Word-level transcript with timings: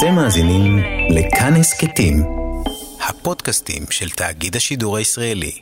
אתם 0.00 0.14
מאזינים 0.14 0.78
לכאן 1.10 1.54
הסכתים, 1.54 2.22
הפודקאסטים 3.08 3.82
של 3.90 4.10
תאגיד 4.10 4.56
השידור 4.56 4.96
הישראלי. 4.96 5.52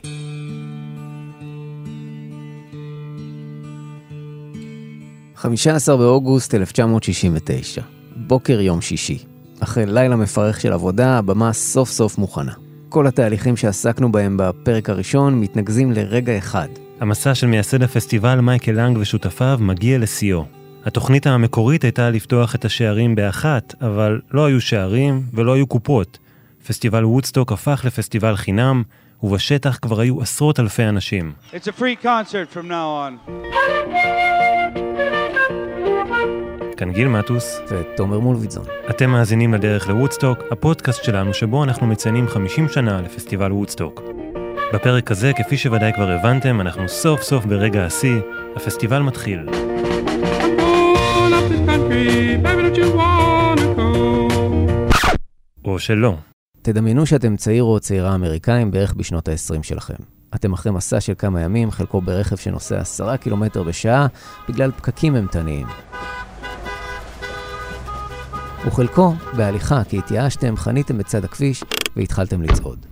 חמישה 5.35 5.75
עשר 5.75 5.97
באוגוסט 5.97 6.55
1969, 6.55 7.81
בוקר 8.15 8.61
יום 8.61 8.81
שישי. 8.81 9.17
אחרי 9.59 9.85
לילה 9.85 10.15
מפרך 10.15 10.61
של 10.61 10.73
עבודה, 10.73 11.17
הבמה 11.17 11.53
סוף 11.53 11.89
סוף 11.89 12.17
מוכנה. 12.17 12.53
כל 12.89 13.07
התהליכים 13.07 13.57
שעסקנו 13.57 14.11
בהם 14.11 14.37
בפרק 14.39 14.89
הראשון 14.89 15.39
מתנקזים 15.39 15.91
לרגע 15.91 16.37
אחד. 16.37 16.67
המסע 16.99 17.35
של 17.35 17.47
מייסד 17.47 17.83
הפסטיבל 17.83 18.39
מייקל 18.39 18.71
לנג 18.71 18.97
ושותפיו 18.97 19.57
מגיע 19.61 19.97
לשיאו. 19.97 20.58
התוכנית 20.85 21.27
המקורית 21.27 21.83
הייתה 21.83 22.09
לפתוח 22.09 22.55
את 22.55 22.65
השערים 22.65 23.15
באחת, 23.15 23.75
אבל 23.81 24.21
לא 24.31 24.45
היו 24.45 24.61
שערים 24.61 25.21
ולא 25.33 25.53
היו 25.53 25.67
קופות. 25.67 26.17
פסטיבל 26.67 27.05
וודסטוק 27.05 27.51
הפך 27.51 27.81
לפסטיבל 27.85 28.35
חינם, 28.35 28.83
ובשטח 29.23 29.77
כבר 29.81 29.99
היו 29.99 30.21
עשרות 30.21 30.59
אלפי 30.59 30.83
אנשים. 30.83 31.33
It's 31.51 31.67
a 31.67 31.79
free 31.79 32.03
concert 32.03 32.55
from 32.55 32.69
now 32.69 33.19
on. 33.29 33.31
כאן 36.77 36.91
גיל 36.93 37.07
מטוס, 37.07 37.59
ותומר 37.69 38.19
מולוידזון. 38.19 38.65
אתם 38.89 39.09
מאזינים 39.09 39.53
לדרך 39.53 39.89
לוודסטוק, 39.89 40.39
הפודקאסט 40.51 41.03
שלנו 41.03 41.33
שבו 41.33 41.63
אנחנו 41.63 41.87
מציינים 41.87 42.27
50 42.27 42.69
שנה 42.69 43.01
לפסטיבל 43.01 43.51
וודסטוק. 43.51 44.01
בפרק 44.73 45.11
הזה, 45.11 45.31
כפי 45.33 45.57
שוודאי 45.57 45.93
כבר 45.93 46.09
הבנתם, 46.11 46.61
אנחנו 46.61 46.89
סוף 46.89 47.21
סוף 47.21 47.45
ברגע 47.45 47.85
השיא, 47.85 48.19
הפסטיבל 48.55 48.99
מתחיל. 49.01 49.68
או 55.69 55.79
שלא. 55.79 56.15
תדמיינו 56.61 57.05
שאתם 57.05 57.35
צעיר 57.35 57.63
או 57.63 57.79
צעירה 57.79 58.15
אמריקאים 58.15 58.71
בערך 58.71 58.93
בשנות 58.93 59.27
ה-20 59.27 59.63
שלכם. 59.63 59.93
אתם 60.35 60.53
אחרי 60.53 60.71
מסע 60.71 61.01
של 61.01 61.13
כמה 61.17 61.41
ימים, 61.41 61.71
חלקו 61.71 62.01
ברכב 62.01 62.35
שנוסע 62.35 62.79
10 62.79 63.17
קילומטר 63.17 63.63
בשעה, 63.63 64.07
בגלל 64.49 64.71
פקקים 64.71 65.15
אימתניים. 65.15 65.67
וחלקו 68.65 69.13
בהליכה, 69.37 69.83
כי 69.83 69.97
התייאשתם, 69.97 70.57
חניתם 70.57 70.97
בצד 70.97 71.23
הכביש 71.23 71.63
והתחלתם 71.95 72.41
לצעוד. 72.41 72.85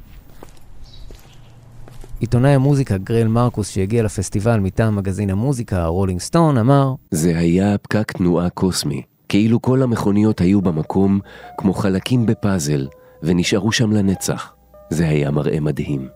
עיתונאי 2.19 2.51
המוזיקה 2.51 2.97
גריל 2.97 3.27
מרקוס 3.27 3.69
שהגיע 3.69 4.03
לפסטיבל 4.03 4.59
מטעם 4.59 4.95
מגזין 4.95 5.29
המוזיקה, 5.29 5.83
ה 5.83 5.88
Rolling 5.88 6.19
Stone, 6.19 6.57
אמר 6.57 6.93
זה 7.11 7.37
היה 7.37 7.77
פקק 7.77 8.11
תנועה 8.11 8.49
קוסמי, 8.49 9.01
כאילו 9.29 9.61
כל 9.61 9.81
המכוניות 9.81 10.41
היו 10.41 10.61
במקום 10.61 11.19
כמו 11.57 11.73
חלקים 11.73 12.25
בפאזל, 12.25 12.87
ונשארו 13.23 13.71
שם 13.71 13.91
לנצח. 13.91 14.53
זה 14.89 15.09
היה 15.09 15.31
מראה 15.31 15.59
מדהים. 15.59 16.07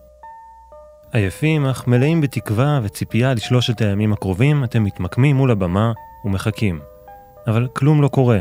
עייפים, 1.12 1.66
אך 1.66 1.86
מלאים 1.88 2.20
בתקווה 2.20 2.80
וציפייה 2.82 3.34
לשלושת 3.34 3.80
הימים 3.80 4.12
הקרובים, 4.12 4.64
אתם 4.64 4.84
מתמקמים 4.84 5.36
מול 5.36 5.50
הבמה 5.50 5.92
ומחכים. 6.24 6.80
אבל 7.46 7.68
כלום 7.72 8.02
לא 8.02 8.08
קורה. 8.08 8.38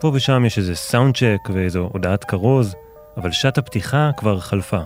פה 0.00 0.10
ושם 0.14 0.44
יש 0.44 0.58
איזה 0.58 0.74
sound 0.74 1.16
check 1.16 1.48
ואיזו 1.52 1.88
הודעת 1.92 2.24
כרוז, 2.24 2.74
אבל 3.16 3.30
שעת 3.30 3.58
הפתיחה 3.58 4.10
כבר 4.16 4.40
חלפה. 4.40 4.80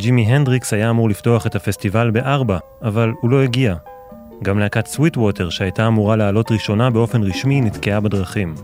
ג'ימי 0.00 0.26
הנדריקס 0.26 0.72
היה 0.72 0.90
אמור 0.90 1.08
לפתוח 1.08 1.46
את 1.46 1.54
הפסטיבל 1.54 2.10
בארבע, 2.10 2.58
אבל 2.82 3.12
הוא 3.20 3.30
לא 3.30 3.42
הגיע. 3.42 3.74
גם 4.42 4.58
להקת 4.58 4.86
סוויט 4.86 5.16
ווטר, 5.16 5.50
שהייתה 5.50 5.86
אמורה 5.86 6.16
לעלות 6.16 6.52
ראשונה 6.52 6.90
באופן 6.90 7.22
רשמי, 7.22 7.60
נתקעה 7.60 8.00
בדרכים. 8.00 8.54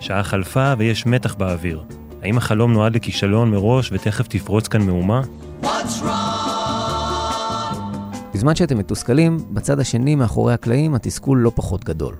שעה 0.00 0.22
חלפה 0.22 0.72
ויש 0.78 1.06
מתח 1.06 1.34
באוויר. 1.34 1.82
האם 2.22 2.38
החלום 2.38 2.72
נועד 2.72 2.96
לכישלון 2.96 3.50
מראש 3.50 3.92
ותכף 3.92 4.26
תפרוץ 4.28 4.68
כאן 4.68 4.82
מהומה? 4.82 5.22
בזמן 8.34 8.54
שאתם 8.54 8.78
מתוסכלים, 8.78 9.36
בצד 9.50 9.80
השני 9.80 10.14
מאחורי 10.14 10.54
הקלעים 10.54 10.94
התסכול 10.94 11.38
לא 11.38 11.52
פחות 11.54 11.84
גדול. 11.84 12.14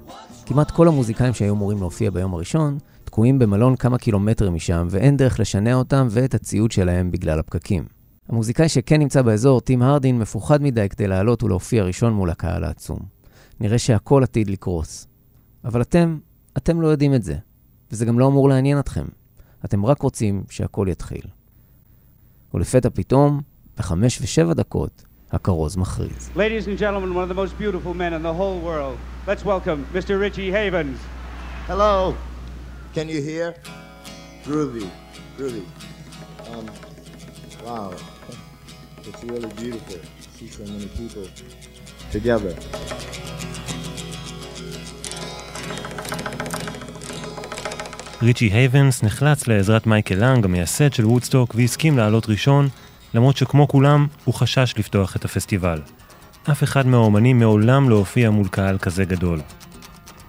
כמעט 0.47 0.70
כל 0.70 0.88
המוזיקאים 0.88 1.34
שהיו 1.34 1.54
אמורים 1.54 1.78
להופיע 1.78 2.10
ביום 2.10 2.34
הראשון, 2.34 2.78
תקועים 3.04 3.38
במלון 3.38 3.76
כמה 3.76 3.98
קילומטרים 3.98 4.54
משם, 4.54 4.86
ואין 4.91 5.16
דרך 5.16 5.41
לשנע 5.41 5.75
אותם 5.75 6.06
ואת 6.10 6.34
הציוד 6.34 6.72
שלהם 6.72 7.10
בגלל 7.10 7.38
הפקקים. 7.38 7.95
המוזיקאי 8.28 8.69
שכן 8.69 9.00
נמצא 9.00 9.22
באזור, 9.22 9.60
טים 9.60 9.82
הרדין, 9.82 10.19
מפוחד 10.19 10.62
מדי 10.62 10.88
כדי 10.88 11.06
לעלות 11.06 11.42
ולהופיע 11.42 11.84
ראשון 11.84 12.12
מול 12.12 12.31
הקהל 12.31 12.64
העצום. 12.64 12.98
נראה 13.60 13.78
שהכל 13.78 14.22
עתיד 14.22 14.50
לקרוס. 14.50 15.06
אבל 15.64 15.82
אתם, 15.82 16.19
אתם 16.56 16.81
לא 16.81 16.86
יודעים 16.88 17.15
את 17.15 17.22
זה, 17.22 17.36
וזה 17.92 18.04
גם 18.04 18.19
לא 18.19 18.26
אמור 18.26 18.48
לעניין 18.48 18.78
אתכם. 18.78 19.04
אתם 19.65 19.86
רק 19.86 20.03
רוצים 20.03 20.44
שהכל 20.50 20.86
יתחיל. 20.91 21.22
ולפתע 22.54 22.88
פתאום, 22.94 23.41
בחמש 23.78 24.20
ושבע 24.20 24.54
דקות, 24.54 25.04
הכרוז 25.32 25.76
מכריז. 25.76 26.31
Ladies 26.36 26.66
and 26.66 26.78
gentlemen, 26.78 27.15
one 27.15 27.25
of 27.25 27.28
the 27.28 27.34
most 27.34 27.59
beautiful 27.59 27.94
men 27.94 28.12
in 28.12 28.22
the 28.22 28.34
whole 28.34 28.60
world. 28.60 28.98
Let's 29.26 29.44
welcome 29.44 29.86
Mr. 29.94 30.20
Richie 30.20 30.50
Havens. 30.50 30.98
Hello. 31.66 32.15
Can 32.94 33.09
you 33.09 33.20
hear? 33.20 33.54
Groovy, 34.44 34.88
groovy. 35.36 35.65
Um, 36.48 36.66
wow, 37.65 37.92
it's 39.08 39.22
really 39.24 39.52
beautiful 39.62 40.00
to 40.22 40.28
see 40.36 40.48
so 40.56 40.62
many 40.72 40.88
people 40.98 41.26
together. 42.12 42.54
ריצ'י 48.22 48.46
הייבנס 48.52 49.02
נחלץ 49.02 49.48
לעזרת 49.48 49.86
מייקל 49.86 50.14
לנג, 50.14 50.44
המייסד 50.44 50.92
של 50.92 51.06
וודסטוק, 51.06 51.54
והסכים 51.54 51.98
לעלות 51.98 52.28
ראשון, 52.28 52.68
למרות 53.14 53.36
שכמו 53.36 53.68
כולם, 53.68 54.06
הוא 54.24 54.34
חשש 54.34 54.74
לפתוח 54.76 55.16
את 55.16 55.24
הפסטיבל. 55.24 55.80
אף 56.50 56.62
אחד 56.62 56.86
מהאומנים 56.86 57.38
מעולם 57.38 57.88
לא 57.90 57.96
הופיע 57.96 58.30
מול 58.30 58.48
קהל 58.48 58.78
כזה 58.78 59.04
גדול. 59.04 59.40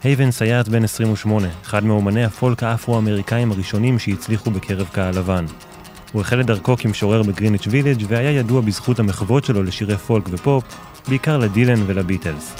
הייבנס 0.03 0.41
היה 0.41 0.59
אז 0.59 0.69
בן 0.69 0.83
28, 0.83 1.47
אחד 1.61 1.83
מאומני 1.83 2.25
הפולק 2.25 2.63
האפרו-אמריקאים 2.63 3.51
הראשונים 3.51 3.99
שהצליחו 3.99 4.51
בקרב 4.51 4.88
קהל 4.91 5.17
לבן. 5.17 5.45
הוא 6.17 6.22
החל 6.22 6.41
את 6.41 6.45
דרכו 6.45 6.78
כמשורר 6.78 7.23
בגריניץ' 7.23 7.67
וילג' 7.69 8.05
והיה 8.07 8.31
ידוע 8.31 8.61
בזכות 8.61 9.00
המחוות 9.00 9.45
שלו 9.45 9.63
לשירי 9.63 9.97
פולק 9.97 10.23
ופופ, 10.29 10.63
בעיקר 11.07 11.38
לדילן 11.38 11.83
ולביטלס. 11.88 12.55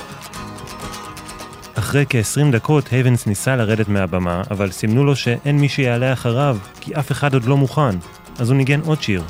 אחרי 1.76 2.06
כ-20 2.10 2.52
דקות 2.52 2.88
הייבנס 2.92 3.28
ניסה 3.28 3.56
לרדת 3.56 3.88
מהבמה, 3.88 4.42
אבל 4.52 4.72
סימנו 4.72 5.06
לו 5.06 5.16
שאין 5.16 5.60
מי 5.60 5.70
שיעלה 5.70 6.14
אחריו, 6.14 6.58
כי 6.82 6.96
אף 6.96 7.12
אחד 7.12 7.34
עוד 7.34 7.46
לא 7.46 7.58
מוכן, 7.58 7.98
אז 8.40 8.50
הוא 8.50 8.58
ניגן 8.58 8.80
עוד 8.86 9.02
שיר. 9.02 9.24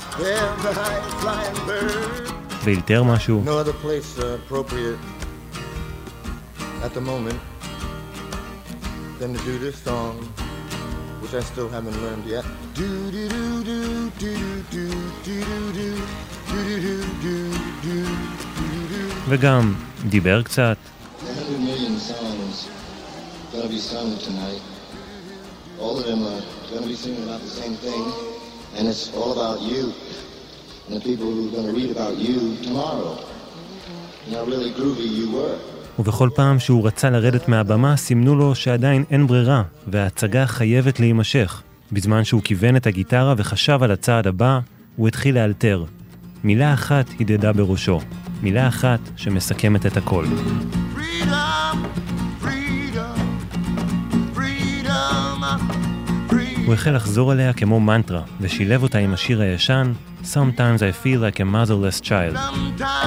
ואילתר 2.63 3.03
משהו, 3.03 3.43
No 3.45 3.49
other 3.49 3.85
place 3.85 4.19
uh, 4.19 4.23
which 11.26 11.34
I 11.34 11.42
still 11.50 11.68
haven't 11.68 11.96
learned 12.04 12.24
yet. 12.26 12.44
Do 12.74 13.10
do 13.14 13.24
do 13.28 13.44
do 13.70 13.80
do 14.22 14.34
do 14.74 14.84
do 15.26 15.26
do 15.26 15.38
do 15.76 15.88
do 16.50 16.68
do 16.84 16.96
do 17.22 17.36
do 17.82 17.96
do. 18.90 19.00
וגם 19.28 19.74
דיבר 20.08 20.42
קצת, 20.42 20.76
100 21.24 21.60
million 21.68 21.94
songs 21.98 22.56
gonna 23.52 23.68
be 23.68 23.78
sung 23.78 24.10
tonight. 24.26 24.62
All 25.80 25.94
of 25.98 26.04
them 26.10 26.20
are 26.32 26.42
gonna 26.70 26.86
be 26.86 26.98
singing 27.04 27.22
about 27.28 27.42
the 27.48 27.54
same 27.60 27.76
thing, 27.86 28.02
and 28.76 28.82
it's 28.88 29.04
all 29.18 29.30
about 29.38 29.58
you 29.70 29.82
and 30.86 30.92
the 30.98 31.04
people 31.10 31.28
who 31.34 31.40
are 31.48 31.54
gonna 31.56 31.74
read 31.80 31.90
about 31.98 32.14
you 32.26 32.56
tomorrow. 32.66 33.14
And 34.24 34.34
how 34.36 34.44
really 34.44 34.72
groovy 34.78 35.08
you 35.20 35.26
were. 35.38 35.58
ובכל 35.99 36.29
פעם 36.35 36.59
שהוא 36.59 36.87
רצה 36.87 37.09
לרדת 37.09 37.47
מהבמה, 37.47 37.97
סימנו 37.97 38.35
לו 38.35 38.55
שעדיין 38.55 39.03
אין 39.11 39.27
ברירה, 39.27 39.63
וההצגה 39.87 40.47
חייבת 40.47 40.99
להימשך. 40.99 41.61
בזמן 41.91 42.23
שהוא 42.23 42.41
כיוון 42.43 42.75
את 42.75 42.87
הגיטרה 42.87 43.33
וחשב 43.37 43.79
על 43.83 43.91
הצעד 43.91 44.27
הבא, 44.27 44.59
הוא 44.95 45.07
התחיל 45.07 45.35
לאלתר. 45.35 45.83
מילה 46.43 46.73
אחת 46.73 47.05
הדהדה 47.19 47.53
בראשו, 47.53 47.99
מילה 48.41 48.67
אחת 48.67 48.99
שמסכמת 49.15 49.85
את 49.85 49.97
הכל. 49.97 50.25
Freedom, 50.95 51.77
freedom, 52.43 53.19
freedom, 54.35 55.21
freedom. 56.29 56.65
הוא 56.65 56.73
החל 56.73 56.95
לחזור 56.95 57.31
עליה 57.31 57.53
כמו 57.53 57.79
מנטרה, 57.79 58.21
ושילב 58.41 58.83
אותה 58.83 58.97
עם 58.97 59.13
השיר 59.13 59.41
הישן, 59.41 59.91
Sometimes 60.23 60.81
I 60.81 60.91
feel 60.91 61.19
like 61.21 61.39
a 61.39 61.45
motherless 61.45 62.01
child. 62.01 62.35
Sometimes 62.35 63.06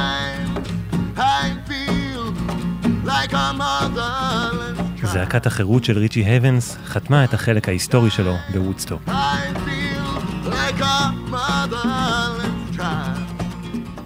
like 3.20 3.32
a 3.32 3.58
motherless 3.58 5.06
זעקת 5.12 5.46
החירות 5.46 5.84
של 5.84 5.98
ריצ'י 5.98 6.24
הייבנס 6.24 6.76
חתמה 6.84 7.24
את 7.24 7.34
החלק 7.34 7.68
ההיסטורי 7.68 8.10
שלו 8.10 8.34
בוודסטוק. 8.52 9.02
I 9.06 9.10
feel 9.10 10.50
like 10.50 10.80
a 10.80 11.30
motherless 11.32 12.76
child. 12.76 13.44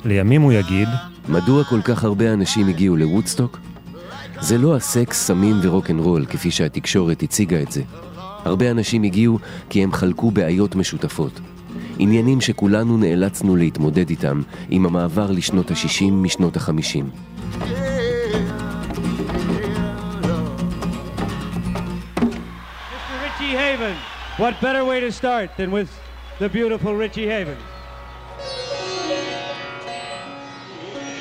לימים 0.04 0.42
הוא 0.42 0.52
יגיד, 0.52 0.88
מדוע 1.28 1.64
כל 1.64 1.80
כך 1.84 2.04
הרבה 2.04 2.32
אנשים 2.32 2.68
הגיעו 2.68 2.96
לוודסטוק? 2.96 3.58
זה 4.40 4.58
לא 4.58 4.76
הסקס, 4.76 5.26
סמים 5.26 5.56
ורוקנרול, 5.62 6.26
כפי 6.26 6.50
שהתקשורת 6.50 7.22
הציגה 7.22 7.62
את 7.62 7.72
זה. 7.72 7.82
הרבה 8.44 8.70
אנשים 8.70 9.02
הגיעו 9.02 9.38
כי 9.70 9.82
הם 9.82 9.92
חלקו 9.92 10.30
בעיות 10.30 10.74
משותפות. 10.74 11.40
עניינים 11.98 12.40
שכולנו 12.40 12.96
נאלצנו 12.96 13.56
להתמודד 13.56 14.10
איתם 14.10 14.42
עם 14.70 14.86
המעבר 14.86 15.30
לשנות 15.30 15.70
ה-60 15.70 16.10
משנות 16.12 16.56
ה-50. 16.56 17.04
What 24.36 24.60
better 24.60 24.84
way 24.84 24.98
to 24.98 25.12
start 25.12 25.56
than 25.56 25.70
with 25.70 25.90
the 26.40 26.48
beautiful 26.48 26.92
Richie 26.96 27.28
Haven? 27.28 27.56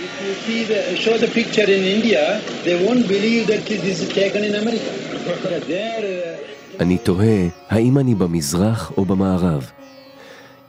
If 0.06 0.14
you 0.26 0.34
see 0.46 0.64
the, 0.64 0.98
show 0.98 1.16
the 1.20 1.28
picture 1.28 1.70
in 1.78 1.84
India, 1.98 2.42
they 2.64 2.84
won't 2.84 3.08
believe 3.08 3.46
that 3.52 3.68
this 3.68 4.02
is 4.02 4.10
taken 4.10 4.44
in 4.44 4.56
America. 4.56 4.90
There, 5.68 6.40
uh, 6.40 6.80
אני 6.80 6.98
תוהה, 6.98 7.48
האם 7.70 7.98
אני 7.98 8.16
במזרח 8.16 8.92
או 8.98 9.06
במערב? 9.06 9.72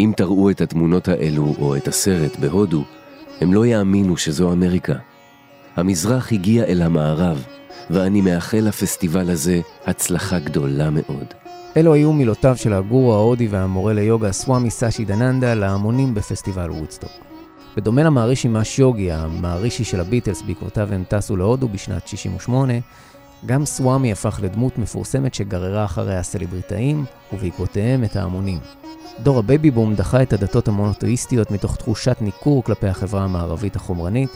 אם 0.00 0.12
תראו 0.16 0.50
את 0.50 0.60
התמונות 0.60 1.08
האלו 1.08 1.54
או 1.58 1.76
את 1.76 1.88
הסרט 1.88 2.36
בהודו, 2.36 2.84
הם 3.40 3.54
לא 3.54 3.66
יאמינו 3.66 4.16
שזו 4.16 4.52
אמריקה. 4.52 4.94
המזרח 5.76 6.32
הגיע 6.32 6.64
אל 6.64 6.82
המערב, 6.82 7.44
ואני 7.90 8.20
מאחל 8.20 8.60
לפסטיבל 8.60 9.30
הזה 9.30 9.60
הצלחה 9.86 10.38
גדולה 10.38 10.90
מאוד. 10.90 11.34
אלו 11.76 11.94
היו 11.94 12.12
מילותיו 12.12 12.56
של 12.56 12.72
הגורו 12.72 13.14
ההודי 13.14 13.48
והמורה 13.48 13.92
ליוגה 13.92 14.32
סוואמי 14.32 14.70
סאשי 14.70 15.04
דננדה 15.04 15.54
להמונים 15.54 16.14
בפסטיבל 16.14 16.70
וודסטוק. 16.70 17.10
בדומה 17.76 18.02
למהרישי 18.02 18.48
מהש 18.48 18.78
יוגי, 18.78 19.12
המהרישי 19.12 19.84
של 19.84 20.00
הביטלס 20.00 20.42
בעקבותיו 20.42 20.88
הם 20.92 21.04
טסו 21.08 21.36
להודו 21.36 21.68
בשנת 21.68 22.08
68, 22.08 22.72
גם 23.46 23.64
סוואמי 23.64 24.12
הפך 24.12 24.40
לדמות 24.42 24.78
מפורסמת 24.78 25.34
שגררה 25.34 25.84
אחריה 25.84 26.22
סלבריטאים, 26.22 27.04
ובעקבותיהם 27.32 28.04
את 28.04 28.16
ההמונים. 28.16 28.58
דור 29.22 29.38
ה 29.38 29.45
baby 29.45 29.70
boom 29.70 29.94
דחה 29.94 30.22
את 30.22 30.32
הדתות 30.32 30.68
המונותאיסטיות 30.68 31.50
מתוך 31.50 31.76
תחושת 31.76 32.16
ניכור 32.20 32.64
כלפי 32.64 32.86
החברה 32.86 33.24
המערבית 33.24 33.76
החומרנית, 33.76 34.30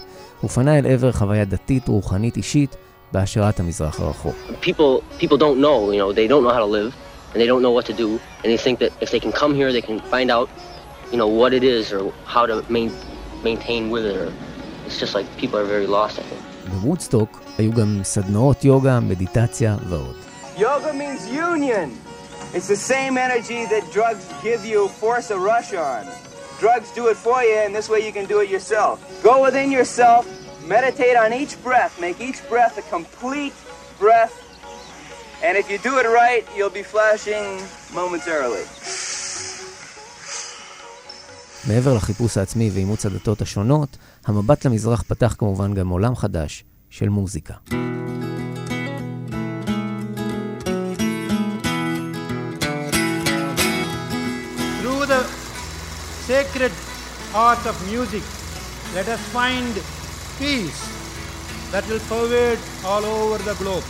ופנה 0.45 0.79
אל 0.79 0.87
עבר 0.87 1.13
חוויה 1.13 1.45
דתית 1.45 1.89
רוחנית 1.89 2.37
אישית 2.37 2.77
בהשראת 3.13 3.61
המזרח 3.61 4.01
הרחוק. 4.01 4.35
people 4.63 5.21
people 5.21 5.39
don't 5.39 5.61
know 5.63 5.93
you 5.93 5.99
know 5.99 6.13
they 6.13 6.29
don't 6.29 6.45
know 6.45 6.55
how 6.55 6.65
to 6.67 6.73
live 6.73 7.08
and 7.32 7.42
they 7.42 7.48
don't 7.48 7.62
know 7.62 7.72
what 7.72 7.86
to 7.86 7.94
do 7.94 8.20
and 8.44 8.48
they 8.52 8.58
think 8.58 8.80
that 8.80 8.92
if 9.02 9.10
they 9.12 9.20
can 9.20 9.32
come 9.32 9.54
here 9.56 9.72
they 9.72 9.82
can 9.82 10.00
find 10.14 10.30
out 10.32 10.50
you 11.12 11.18
know 11.18 11.28
what 11.28 11.54
it 11.54 11.64
is 11.64 11.94
or 11.94 12.12
how 12.26 12.46
to 12.46 12.56
main, 12.70 12.92
maintain 13.44 13.90
with 13.90 14.06
it 14.06 14.16
or 14.16 14.34
it's 14.86 15.00
just 15.00 15.14
like 15.16 15.26
people 15.38 15.58
are 15.60 15.66
very 15.66 15.88
lost 15.88 16.20
I 16.20 16.24
think. 16.24 16.42
בוודסטוק 16.68 17.42
היו 17.58 17.72
גם 17.72 18.00
סדנאות 18.04 18.66
יוגה, 18.66 19.00
מדיטציה 19.00 19.78
ועוד. 19.90 20.16
Yoga 20.58 20.94
means 20.94 21.28
union. 21.30 21.90
It's 22.54 22.68
the 22.68 22.76
same 22.94 23.18
energy 23.18 23.66
that 23.66 23.84
drugs 23.92 24.26
give 24.44 24.64
you 24.66 24.88
force 24.88 25.32
a 25.32 25.38
rush 25.38 25.74
on. 25.74 26.06
Drugs 26.60 26.90
do 26.92 27.08
it 27.08 27.18
for 27.18 27.42
you, 27.44 27.58
and 27.66 27.76
this 27.76 27.90
way 27.90 28.00
you 28.06 28.14
can 28.14 28.26
do 28.26 28.40
it 28.44 28.50
yourself. 28.50 28.96
Go 29.24 29.42
within 29.42 29.72
yourself, 29.72 30.22
meditate 30.76 31.18
on 31.18 31.34
each 31.34 31.62
breath, 31.64 32.00
make 32.00 32.22
each 32.22 32.40
breath 32.48 32.78
a 32.78 32.86
complete 32.96 33.56
breath, 34.00 34.34
and 35.43 35.57
if 35.57 35.71
you 35.71 35.79
do 35.79 35.99
it 35.99 36.07
right, 36.07 36.45
you'll 36.57 36.77
be 36.81 36.83
flashing 36.83 37.47
momentarily. 37.95 38.67
מעבר 41.69 41.95
לחיפוש 41.95 42.37
העצמי 42.37 42.71
ואימוץ 42.75 43.07
הדתות 43.07 43.43
השונות, 43.43 43.97
המבט 44.27 44.65
למזרח 44.65 45.03
פתח 45.03 45.35
כמובן 45.39 45.75
גם 45.75 45.89
עולם 45.89 46.17
חדש 46.17 46.65
של 46.91 47.09
מוזיקה. 47.09 47.55
Through 54.81 55.07
the 55.07 55.23
sacred 56.29 56.73
art 57.35 57.67
of 57.67 57.77
music, 57.93 58.25
let 58.95 59.07
us 59.09 59.21
find 59.37 59.75
peace 60.39 60.81
that 61.73 61.85
will 61.89 62.05
pervade 62.09 62.61
all 62.85 63.05
over 63.05 63.39
the 63.49 63.55
globe. 63.63 63.85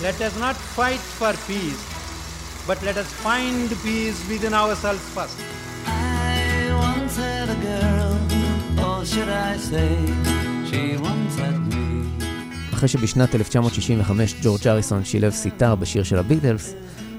Let 0.00 0.20
us 0.20 0.34
not 0.36 0.56
fight 0.56 1.02
for 1.18 1.32
peace, 1.46 1.82
but 2.66 2.78
let 2.82 2.96
us 2.96 3.10
find 3.26 3.68
peace 3.84 4.18
within 4.28 4.54
ourselves 4.54 5.04
first. 5.14 5.36
I 5.86 6.72
once 6.88 7.16
had 7.16 7.48
a 7.56 7.58
girl, 7.70 8.12
or 8.86 9.04
should 9.04 9.28
I 9.28 9.56
say, 9.70 9.92
she 10.68 10.96
once 10.96 11.34
had 11.38 11.58
me. 11.74 12.06
אחרי 12.74 12.88
שבשנת 12.88 13.34
1965 13.34 14.34
ג'ורג' 14.42 14.68
האריסון 14.68 15.04
שילב 15.04 15.32
סיטר 15.32 15.74
בשיר 15.74 16.02
של 16.02 16.18
הביטלס, 16.18 16.74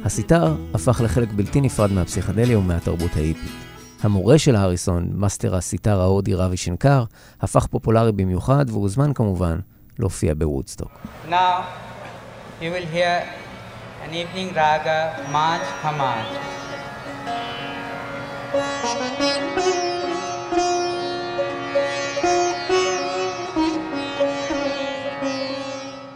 הסיטר 0.06 0.56
הפך 0.74 1.02
לחלק 1.04 1.30
בלתי 1.36 1.62
נפרד 1.62 1.92
מהפסיכדליה 1.92 2.60
ומהתרבות 2.60 3.16
ההיפית. 3.16 3.52
המורה 4.02 4.38
של 4.38 4.56
האריסון, 4.56 5.10
מאסטר 5.14 5.56
הסיטר 5.56 6.02
ההודי 6.02 6.34
רבי 6.34 6.58
שנקר, 6.58 7.04
הפך 7.42 7.68
פופולרי 7.68 8.12
במיוחד 8.12 8.66
והוזמן 8.70 9.14
כמובן 9.14 9.60
להופיע 10.00 10.34
בוודסטוק. 10.34 10.92
Now 11.30 11.34
you 12.64 12.72
will 12.72 12.90
hear 12.98 13.16
an 14.06 14.12
evening 14.22 14.50
raga 14.60 15.00
Manj 15.36 15.66
Pamanj. 15.82 16.30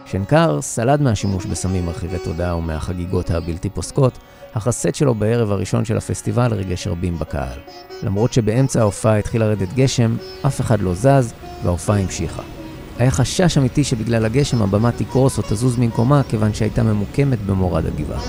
שנקר 0.06 0.60
סלד 0.60 1.00
מהשימוש 1.02 1.46
בסמים 1.46 1.86
מרחיבי 1.86 2.18
תודעה 2.18 2.56
ומהחגיגות 2.56 3.30
הבלתי 3.30 3.70
פוסקות, 3.70 4.18
אך 4.52 4.66
הסט 4.66 4.94
שלו 4.94 5.14
בערב 5.14 5.52
הראשון 5.52 5.84
של 5.84 5.96
הפסטיבל 5.96 6.54
ריגש 6.54 6.86
רבים 6.86 7.18
בקהל. 7.18 7.58
למרות 8.02 8.32
שבאמצע 8.32 8.80
ההופעה 8.80 9.18
התחיל 9.18 9.40
לרדת 9.40 9.72
גשם, 9.72 10.16
אף 10.46 10.60
אחד 10.60 10.80
לא 10.80 10.94
זז, 10.94 11.34
וההופעה 11.62 11.98
המשיכה. 11.98 12.57
היה 12.98 13.10
חשש 13.10 13.58
אמיתי 13.58 13.84
שבגלל 13.84 14.24
הגשם 14.24 14.62
הבמה 14.62 14.92
תקרוס 14.92 15.38
או 15.38 15.42
תזוז 15.48 15.76
ממקומה, 15.78 16.22
כיוון 16.28 16.54
שהייתה 16.54 16.82
ממוקמת 16.82 17.38
במורד 17.46 17.86
הגבעה. 17.86 18.20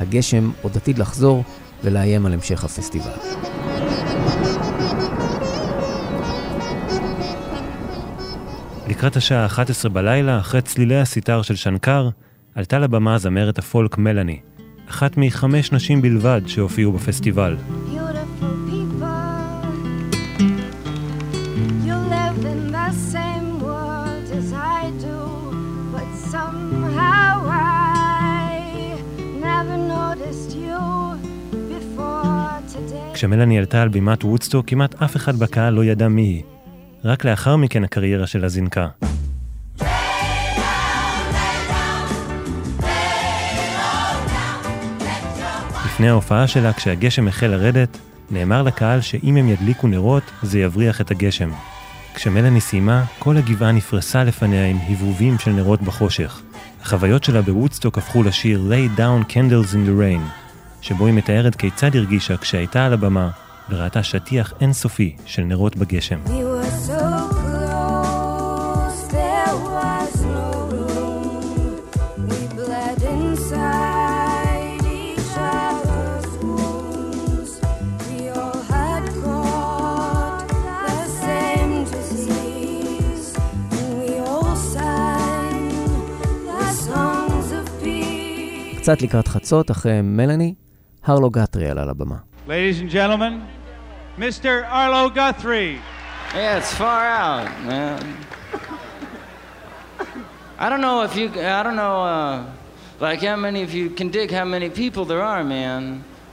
הגשם 0.00 0.50
עוד 0.62 0.76
עתיד 0.76 0.98
לחזור 0.98 1.44
ולאיים 1.84 2.26
על 2.26 2.32
המשך 2.32 2.64
הפסטיבל. 2.64 3.10
לקראת 8.88 9.16
השעה 9.16 9.46
11 9.46 9.90
בלילה, 9.90 10.38
אחרי 10.38 10.62
צלילי 10.62 11.00
הסיטר 11.00 11.42
של 11.42 11.56
שנקר, 11.56 12.08
עלתה 12.54 12.78
לבמה 12.78 13.18
זמרת 13.18 13.58
הפולק 13.58 13.98
מלאני, 13.98 14.38
אחת 14.90 15.16
מחמש 15.16 15.72
נשים 15.72 16.02
בלבד 16.02 16.40
שהופיעו 16.46 16.92
בפסטיבל. 16.92 17.56
Same 22.92 23.60
world 23.60 24.26
as 24.40 24.52
I 24.52 24.90
do, 25.06 25.18
but 25.94 26.08
somehow 26.32 27.32
I 27.48 28.98
never 29.46 29.76
noticed 29.76 30.50
you 30.54 30.80
before 31.72 32.60
today. 32.74 33.14
כשמלאני 33.14 33.58
עלתה 33.58 33.82
על 33.82 33.88
בימת 33.88 34.24
וודסטוק, 34.24 34.66
כמעט 34.68 35.02
אף 35.02 35.16
אחד 35.16 35.36
בקהל 35.36 35.72
לא 35.74 35.84
ידע 35.84 36.08
מי 36.08 36.22
היא. 36.22 36.42
רק 37.04 37.24
לאחר 37.24 37.56
מכן 37.56 37.84
הקריירה 37.84 38.26
שלה 38.26 38.48
זינקה. 38.48 38.88
לפני 45.84 46.08
ההופעה 46.08 46.46
שלה, 46.46 46.72
כשהגשם 46.72 47.28
החל 47.28 47.46
לרדת, 47.46 47.98
נאמר 48.30 48.62
לקהל 48.62 49.00
שאם 49.00 49.36
הם 49.36 49.48
ידליקו 49.48 49.86
נרות, 49.86 50.22
זה 50.42 50.58
יבריח 50.58 51.00
את 51.00 51.10
הגשם. 51.10 51.50
כשמלאני 52.16 52.60
סיימה, 52.60 53.04
כל 53.18 53.36
הגבעה 53.36 53.72
נפרסה 53.72 54.24
לפניה 54.24 54.66
עם 54.66 54.78
הבהובים 54.88 55.38
של 55.38 55.50
נרות 55.50 55.82
בחושך. 55.82 56.40
החוויות 56.82 57.24
שלה 57.24 57.42
בוודסטוק 57.42 57.98
הפכו 57.98 58.22
לשיר 58.22 58.60
Lay 58.70 58.98
Down 58.98 59.32
Candles 59.32 59.72
in 59.72 59.88
the 59.88 60.00
Rain, 60.00 60.20
שבו 60.80 61.06
היא 61.06 61.14
מתארת 61.14 61.54
כיצד 61.54 61.96
הרגישה 61.96 62.36
כשהייתה 62.36 62.86
על 62.86 62.92
הבמה 62.92 63.30
וראתה 63.70 64.02
שטיח 64.02 64.52
אינסופי 64.60 65.16
של 65.26 65.42
נרות 65.42 65.76
בגשם. 65.76 66.18
We 66.26 66.30
קצת 88.86 89.02
לקראת 89.02 89.28
חצות, 89.28 89.70
אחרי 89.70 90.00
מלאני, 90.02 90.54
הרלו 91.04 91.30
גטרי 91.30 91.70
עלה 91.70 91.84
לבמה. 91.84 92.16
Ladies 92.46 92.80
and 92.80 92.90
gentlemen, 92.92 93.32
Mr. 94.18 94.64
Arlo 94.70 95.10
Guthrie. 95.10 95.80
Yeah, 96.34 96.58
it's 96.58 96.72
far 96.82 97.02
out, 97.24 97.48
man. 97.68 98.00
I 100.60 100.68
don't 100.70 100.82
know 100.86 100.98
if 101.02 101.16
you. 101.16 101.26
I 101.58 101.62
don't 101.64 101.78
know 101.82 101.96
uh, 102.14 103.04
Like 103.06 103.20
how 103.28 103.36
many 103.46 103.60
of 103.66 103.70
you 103.78 103.84
can 103.98 104.08
dig 104.18 104.28
how 104.38 104.46
many 104.54 104.68
people 104.82 105.04
there 105.10 105.22
are, 105.32 105.42
man? 105.56 105.82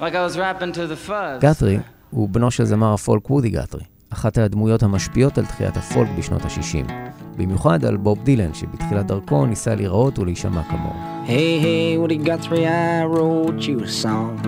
Like 0.04 0.14
I 0.20 0.24
was 0.28 0.36
rapping 0.38 0.72
to 0.80 0.84
the 0.88 1.00
fuzz. 1.08 1.42
גתרי 1.42 1.80
הוא 2.10 2.30
בנו 2.30 2.52
של 2.52 2.66
זמר 2.66 2.94
הפולק 2.94 3.30
וודי 3.30 3.50
גתרי, 3.50 3.84
אחת 4.10 4.38
הדמויות 4.38 4.84
המשפיעות 4.84 5.38
על 5.38 5.46
תחיית 5.46 5.78
הפולק 5.78 6.10
בשנות 6.18 6.42
ה-60. 6.46 6.92
במיוחד 7.38 7.86
על 7.86 7.98
בוב 7.98 8.24
דילן, 8.24 8.54
שבתחילת 8.54 9.06
דרכו 9.06 9.46
ניסה 9.46 9.76
להיראות 9.76 10.20
ולהישמע 10.20 10.64
כמוהו. 10.64 10.94
Hey, 11.26 11.30
hey, 11.30 11.98
Woody 12.00 12.28
Guthrie, 12.28 12.66
I 12.66 13.16
wrote 13.16 13.62
you 13.62 13.84
a 13.84 14.04
song. 14.04 14.48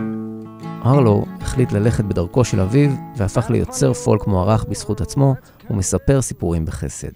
הרלו 0.81 1.25
החליט 1.41 1.71
ללכת 1.71 2.03
בדרכו 2.03 2.43
של 2.43 2.59
אביו, 2.59 2.91
והפך 3.17 3.49
ליוצר 3.49 3.93
פולק 3.93 4.27
מוערך 4.27 4.65
בזכות 4.69 5.01
עצמו, 5.01 5.35
ומספר 5.69 6.21
סיפורים 6.21 6.65
בחסד. 6.65 7.07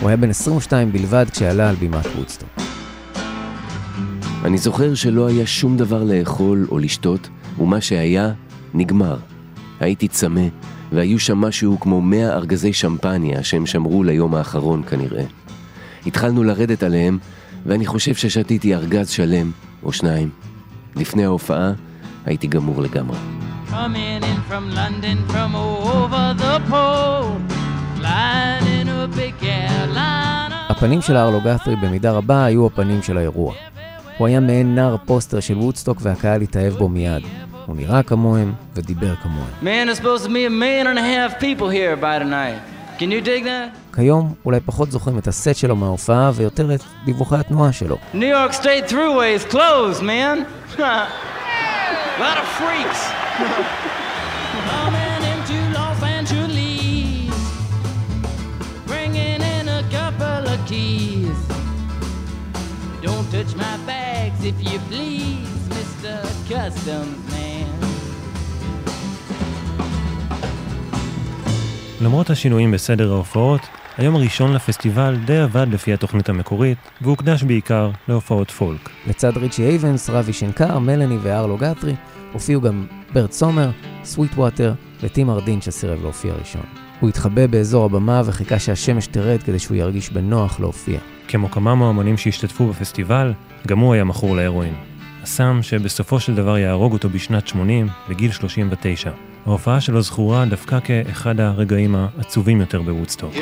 הוא 0.00 0.08
היה 0.08 0.16
בן 0.16 0.30
22 0.30 0.92
בלבד 0.92 1.26
כשעלה 1.30 1.68
על 1.68 1.74
בימת 1.74 2.06
וודסטוק. 2.06 2.48
אני 4.44 4.58
זוכר 4.58 4.94
שלא 4.94 5.26
היה 5.26 5.46
שום 5.46 5.76
דבר 5.76 6.04
לאכול 6.04 6.66
או 6.70 6.78
לשתות, 6.78 7.28
ומה 7.58 7.80
שהיה, 7.80 8.32
נגמר. 8.74 9.16
הייתי 9.80 10.08
צמא, 10.08 10.46
והיו 10.92 11.18
שם 11.18 11.38
משהו 11.38 11.80
כמו 11.80 12.00
מאה 12.00 12.32
ארגזי 12.32 12.72
שמפניה 12.72 13.42
שהם 13.42 13.66
שמרו 13.66 14.04
ליום 14.04 14.34
האחרון 14.34 14.82
כנראה. 14.88 15.24
התחלנו 16.06 16.44
לרדת 16.44 16.82
עליהם, 16.82 17.18
ואני 17.66 17.86
חושב 17.86 18.14
ששתיתי 18.14 18.74
ארגז 18.74 19.08
שלם, 19.08 19.50
או 19.82 19.92
שניים. 19.92 20.30
לפני 20.96 21.24
ההופעה, 21.24 21.72
הייתי 22.24 22.46
גמור 22.46 22.82
לגמרי. 22.82 23.16
Coming 23.70 24.22
in 24.22 24.38
from 24.50 24.64
London 24.78 25.32
from 25.32 25.54
over 25.56 26.26
the 26.42 26.56
pole, 26.70 27.32
flying 27.98 28.66
in 28.78 28.88
a 28.88 29.16
big 29.16 29.42
airliner. 29.42 30.52
הפנים 30.68 31.02
של 31.02 31.16
ארלו 31.16 31.40
גת'רי 31.40 31.76
במידה 31.76 32.12
רבה 32.12 32.44
היו 32.44 32.66
הפנים 32.66 33.02
של 33.02 33.18
האירוע. 33.18 33.54
הוא 34.18 34.26
היה 34.26 34.40
מעין 34.40 34.74
נער 34.74 34.96
פוסטר 35.06 35.40
של 35.40 35.58
וודסטוק 35.58 35.98
והקהל 36.02 36.42
התאהב 36.42 36.72
בו 36.72 36.88
מיד. 36.88 37.22
הוא 37.66 37.76
נראה 37.76 38.02
כמוהם 38.02 38.52
ודיבר 38.74 39.14
כמוהם. 39.22 39.50
Man, 39.62 39.86
there's 39.86 39.98
supposed 39.98 40.24
to 40.24 40.28
be 40.28 40.44
a 40.46 40.50
million 40.50 40.86
and 40.86 40.98
a 40.98 41.02
half 41.02 41.40
people 41.40 41.68
here 41.68 41.96
by 41.96 42.18
tonight. 42.18 42.58
Can 42.98 43.10
you 43.10 43.20
dig 43.20 43.44
that? 43.44 43.94
כיום 43.94 44.34
אולי 44.44 44.60
פחות 44.60 44.90
זוכרים 44.90 45.18
את 45.18 45.26
הסט 45.28 45.56
שלו 45.56 45.76
מההופעה 45.76 46.30
ויותר 46.34 46.74
את 46.74 46.80
דיווחי 47.04 47.36
התנועה 47.36 47.72
שלו. 47.72 47.98
New 48.14 48.16
York 48.18 48.52
State 48.52 48.90
Thruway 48.90 49.34
is 49.38 49.44
closed, 49.54 50.02
man. 50.02 50.44
lot 52.18 52.38
of 52.38 52.48
freaks. 52.60 53.02
Coming 54.70 55.22
into 55.32 55.56
Los 55.78 56.00
Angeles, 56.02 57.34
bringing 58.86 59.40
in 59.56 59.64
a 59.80 59.82
couple 59.96 60.42
of 60.54 60.58
keys. 60.70 61.38
Don't 63.06 63.28
touch 63.34 63.52
my 63.56 63.76
bags 63.90 64.40
if 64.44 64.56
you 64.68 64.78
please, 64.90 65.51
Mr. 65.72 66.50
Customs 66.50 67.32
Man. 67.32 67.86
למרות 72.00 72.30
השינויים 72.30 72.70
בסדר 72.70 73.12
ההופעות, 73.12 73.60
היום 73.98 74.16
הראשון 74.16 74.52
לפסטיבל 74.52 75.16
די 75.26 75.38
עבד 75.38 75.66
לפי 75.70 75.92
התוכנית 75.92 76.28
המקורית, 76.28 76.78
והוקדש 77.00 77.42
בעיקר 77.42 77.90
להופעות 78.08 78.50
פולק. 78.50 78.90
לצד 79.06 79.36
ריצ'י 79.36 79.62
אייבנס, 79.68 80.10
רבי 80.10 80.32
שנקר, 80.32 80.78
מלני 80.78 81.16
וארלו 81.22 81.56
גת'רי, 81.56 81.94
הופיעו 82.32 82.60
גם 82.60 82.86
ברט 83.12 83.32
סומר, 83.32 83.70
סוויט 84.04 84.32
ווטר 84.34 84.74
וטים 85.02 85.30
ארדין 85.30 85.60
שסירב 85.60 86.02
להופיע 86.02 86.34
ראשון. 86.34 86.64
הוא 87.00 87.08
התחבא 87.08 87.46
באזור 87.46 87.84
הבמה 87.84 88.22
וחיכה 88.24 88.58
שהשמש 88.58 89.06
תרד 89.06 89.42
כדי 89.42 89.58
שהוא 89.58 89.76
ירגיש 89.76 90.10
בנוח 90.10 90.60
להופיע. 90.60 90.98
כמו 91.28 91.50
כמה 91.50 91.74
מהאמנים 91.74 92.16
שהשתתפו 92.16 92.66
בפסטיבל, 92.66 93.32
גם 93.66 93.78
הוא 93.78 93.94
היה 93.94 94.04
מכור 94.04 94.36
להרואין. 94.36 94.91
הסם 95.22 95.58
שבסופו 95.62 96.20
של 96.20 96.34
דבר 96.34 96.58
יהרוג 96.58 96.92
אותו 96.92 97.08
בשנת 97.08 97.48
80, 97.48 97.88
בגיל 98.08 98.32
39. 98.32 99.10
ההופעה 99.46 99.80
שלו 99.80 100.02
זכורה 100.02 100.44
דווקא 100.44 100.78
כאחד 100.80 101.40
הרגעים 101.40 101.94
העצובים 101.94 102.60
יותר 102.60 102.82
בוודסטוק. 102.82 103.32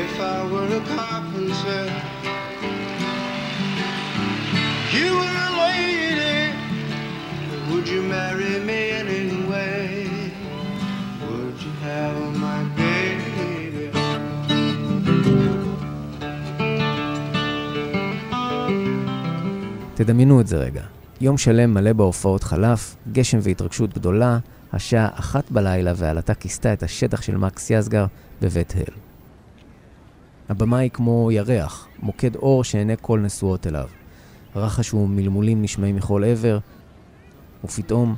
Baby? 12.76 13.10
תדמיינו 19.94 20.40
את 20.40 20.46
זה 20.46 20.56
רגע. 20.56 20.99
יום 21.22 21.38
שלם 21.38 21.74
מלא 21.74 21.92
בהופעות 21.92 22.42
חלף, 22.42 22.96
גשם 23.12 23.38
והתרגשות 23.42 23.94
גדולה, 23.94 24.38
השעה 24.72 25.08
אחת 25.14 25.50
בלילה 25.50 25.92
ועלתה 25.96 26.34
כיסתה 26.34 26.72
את 26.72 26.82
השטח 26.82 27.22
של 27.22 27.36
מקס 27.36 27.70
יזגר 27.70 28.06
בבית 28.42 28.74
הל. 28.76 28.94
הבמה 30.48 30.78
היא 30.78 30.90
כמו 30.90 31.30
ירח, 31.32 31.88
מוקד 31.98 32.36
אור 32.36 32.64
שעיני 32.64 32.94
כל 33.00 33.18
נשואות 33.18 33.66
אליו. 33.66 33.88
רחש 34.56 34.94
ומלמולים 34.94 35.62
נשמעים 35.62 35.96
מכל 35.96 36.24
עבר, 36.24 36.58
ופתאום 37.64 38.16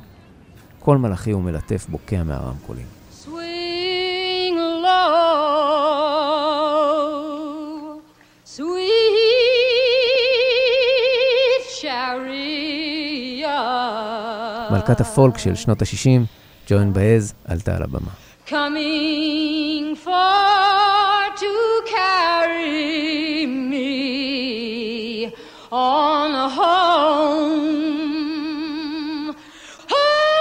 כל 0.79 0.97
מלאכי 0.97 1.33
ומלטף 1.33 1.85
בוקע 1.89 2.23
מהרמקולים. 2.23 2.85
Swing 3.23 4.57
low, 4.83 5.42
מלכת 14.73 15.01
הפולק 15.01 15.37
של 15.37 15.55
שנות 15.55 15.81
ה-60, 15.81 16.07
ג'וין 16.69 16.93
באז, 16.93 17.33
עלתה 17.45 17.75
על 17.75 17.83
הבמה. 17.83 18.11
Coming 18.47 19.95
for 20.05 20.09
to 21.41 21.53
carry 21.95 23.45
me 23.71 23.93
on 25.71 26.31
home. 26.57 27.73
Home. 29.89 30.33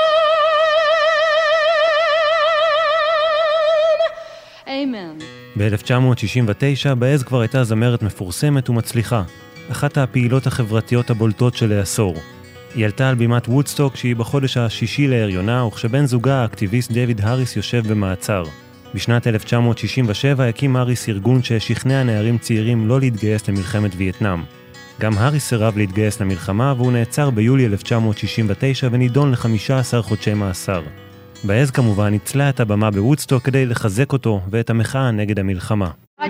Amen. 4.67 5.17
ב-1969 5.57 6.95
באז 6.95 7.23
כבר 7.23 7.41
הייתה 7.41 7.65
זמרת 7.65 8.03
מפורסמת 8.03 8.71
ומצליחה, 8.71 9.23
אחת 9.71 9.99
הפעילות 9.99 10.47
החברתיות 10.47 11.11
הבולטות 11.11 11.57
של 11.57 11.73
העשור. 11.73 12.15
היא 12.75 12.85
עלתה 12.85 13.09
על 13.09 13.15
בימת 13.15 13.49
וודסטוק 13.49 13.97
כשהיא 13.97 14.17
בחודש 14.17 14.57
השישי 14.57 15.09
להריונה, 15.09 15.65
וכשבן 15.65 16.07
זוגה 16.07 16.35
האקטיביסט 16.35 16.93
דויד 16.93 17.21
האריס 17.21 17.57
יושב 17.57 17.83
במעצר. 17.89 18.45
בשנת 18.95 19.27
1967 19.27 20.49
הקים 20.49 20.77
האריס 20.77 21.09
ארגון 21.09 21.43
ששכנע 21.43 22.03
נערים 22.03 22.39
צעירים 22.39 22.89
לא 22.89 23.01
להתגייס 23.01 23.49
למלחמת 23.49 23.91
וייטנאם. 23.97 24.43
גם 25.01 25.13
האריס 25.19 25.49
סירב 25.49 25.77
להתגייס 25.77 26.21
למלחמה 26.21 26.75
והוא 26.77 26.93
נעצר 26.93 27.31
ביולי 27.31 27.67
1969 27.67 28.89
ונידון 28.93 29.31
ל-15 29.31 30.03
חודשי 30.03 30.35
מאסר. 30.35 30.83
באז 31.45 31.71
כמובן 31.71 32.09
ניצלה 32.09 32.49
את 32.49 32.61
הבמה 32.61 32.91
בוודסטוק 32.91 33.43
כדי 33.43 33.67
לחזק 33.67 34.13
אותו 34.13 34.41
ואת 34.51 34.71
המחאה 34.71 35.11
נגד 35.11 35.39
המלחמה. 35.39 35.91
Like 36.21 36.25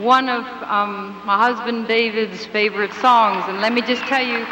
one 0.00 0.30
of 0.30 0.44
um, 0.62 1.20
my 1.26 1.36
husband 1.36 1.86
David's 1.86 2.46
favorite 2.46 2.92
songs. 2.94 3.44
And 3.48 3.60
let 3.60 3.72
me 3.72 3.82
just 3.82 4.02
tell 4.02 4.24
you. 4.24 4.46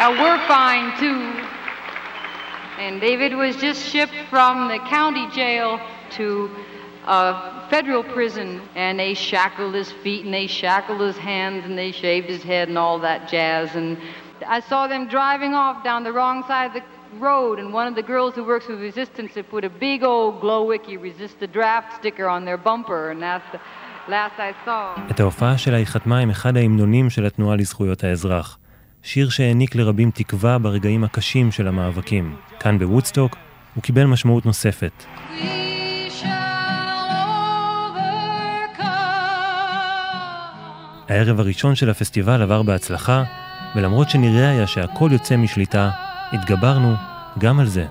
Uh, 0.00 0.14
we're 0.20 0.38
fine 0.46 0.96
too. 0.98 1.32
And 2.78 3.00
David 3.00 3.34
was 3.34 3.56
just 3.56 3.82
shipped 3.82 4.14
from 4.28 4.68
the 4.68 4.78
county 4.80 5.28
jail 5.30 5.80
to 6.10 6.50
a 7.06 7.66
federal 7.70 8.04
prison, 8.04 8.60
and 8.74 9.00
they 9.00 9.14
shackled 9.14 9.74
his 9.74 9.90
feet 9.90 10.24
and 10.24 10.32
they 10.32 10.46
shackled 10.46 11.00
his 11.00 11.16
hands 11.16 11.64
and 11.64 11.76
they 11.76 11.90
shaved 11.90 12.28
his 12.28 12.42
head 12.42 12.68
and 12.68 12.76
all 12.76 12.98
that 12.98 13.28
jazz. 13.28 13.74
And 13.74 13.96
I 14.46 14.60
saw 14.60 14.86
them 14.86 15.08
driving 15.08 15.54
off 15.54 15.82
down 15.82 16.04
the 16.04 16.12
wrong 16.12 16.44
side 16.44 16.66
of 16.66 16.74
the 16.74 16.97
road, 17.20 17.58
and 17.58 17.72
one 17.72 17.86
of 17.90 17.94
the 17.94 18.06
girls 18.12 18.34
who 18.36 18.44
works 18.44 18.66
with 18.68 18.80
resistance 18.80 19.30
had 19.34 19.46
put 19.54 19.64
a 19.64 19.72
big 19.86 20.02
old 20.04 20.40
Glowicky 20.40 20.96
resist 21.08 21.34
the 21.40 21.50
draft 21.58 21.88
sticker 21.98 22.26
on 22.36 22.44
their 22.44 22.58
bumper, 22.68 23.02
and 23.10 23.20
that's 23.22 23.48
the 23.52 23.60
last 24.08 24.36
I 24.38 24.66
saw. 24.66 25.00
את 25.10 25.20
ההופעה 25.20 25.58
שלה 25.58 25.76
היא 25.76 25.86
חתמה 25.86 26.18
עם 26.18 26.30
אחד 26.30 26.56
ההמנונים 26.56 27.10
של 27.10 27.26
התנועה 27.26 27.56
לזכויות 27.56 28.04
האזרח. 28.04 28.58
שיר 29.02 29.28
שהעניק 29.28 29.74
לרבים 29.74 30.10
תקווה 30.10 30.58
ברגעים 30.58 31.04
הקשים 31.04 31.52
של 31.52 31.68
המאבקים. 31.68 32.36
כאן 32.60 32.78
בוודסטוק 32.78 33.36
הוא 33.74 33.82
קיבל 33.82 34.04
משמעות 34.04 34.46
נוספת. 34.46 35.04
הערב 41.08 41.40
הראשון 41.40 41.74
של 41.74 41.90
הפסטיבל 41.90 42.42
עבר 42.42 42.62
בהצלחה, 42.62 43.24
ולמרות 43.76 44.10
שנראה 44.10 44.50
היה 44.50 44.66
שהכל 44.66 45.08
יוצא 45.12 45.36
משליטה, 45.36 45.90
התגברנו 46.32 46.94
גם 47.38 47.60
על 47.60 47.66
זה. 47.66 47.86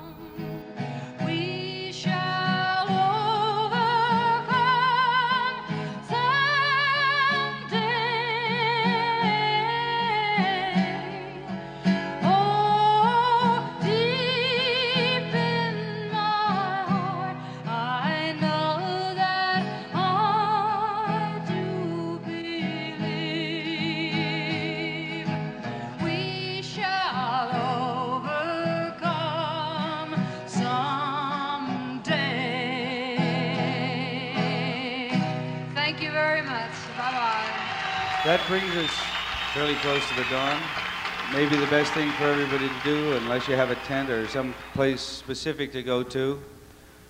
Best 41.84 41.93
thing 41.93 42.12
for 42.13 42.27
everybody 42.36 42.67
to 42.75 42.81
do, 42.84 43.00
unless 43.22 43.48
you 43.48 43.55
have 43.55 43.69
a 43.69 43.79
tent 43.91 44.10
or 44.10 44.27
some 44.38 44.50
place 44.74 45.03
specific 45.24 45.67
to 45.72 45.84
go 45.84 45.98
to, 46.01 46.24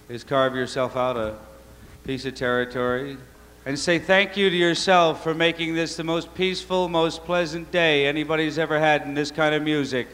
is 0.09 0.25
carve 0.25 0.53
yourself 0.61 0.91
out 0.97 1.15
a 1.15 1.29
piece 2.07 2.25
of 2.25 2.33
territory 2.35 3.15
and 3.65 3.73
say 3.79 3.97
thank 3.97 4.35
you 4.35 4.49
to 4.49 4.59
yourself 4.67 5.23
for 5.23 5.33
making 5.33 5.69
this 5.73 5.95
the 5.95 6.03
most 6.03 6.27
peaceful, 6.41 6.89
most 6.89 7.17
pleasant 7.29 7.65
day 7.71 8.07
anybody's 8.07 8.57
ever 8.65 8.77
had 8.77 8.99
in 9.07 9.13
this 9.13 9.31
kind 9.31 9.53
of 9.55 9.61
music. 9.63 10.07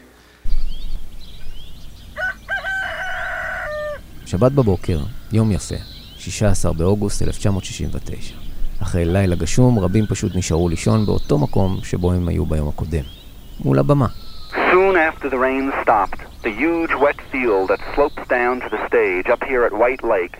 שבת 4.26 4.52
בבוקר, 4.52 4.98
יום 5.32 5.50
יפה, 5.50 5.76
16 6.18 6.72
באוגוסט 6.72 7.22
1969. 7.22 8.34
אחרי 8.78 9.04
לילה 9.04 9.36
גשום, 9.36 9.78
רבים 9.78 10.06
פשוט 10.06 10.36
נשארו 10.36 10.68
לישון 10.68 11.06
באותו 11.06 11.38
מקום 11.38 11.80
שבו 11.84 12.12
הם 12.12 12.28
היו 12.28 12.46
ביום 12.46 12.68
הקודם. 12.68 13.04
מול 13.60 13.78
הבמה. 13.78 14.06
After 15.24 15.38
the 15.38 15.48
rain 15.52 15.72
stopped, 15.84 16.20
the 16.42 16.54
huge 16.62 16.94
wet 17.04 17.18
field 17.32 17.70
that 17.70 17.80
slopes 17.94 18.24
down 18.28 18.54
to 18.64 18.68
the 18.74 18.80
stage 18.88 19.26
up 19.34 19.42
here 19.50 19.62
at 19.68 19.72
White 19.72 20.04
Lake 20.14 20.34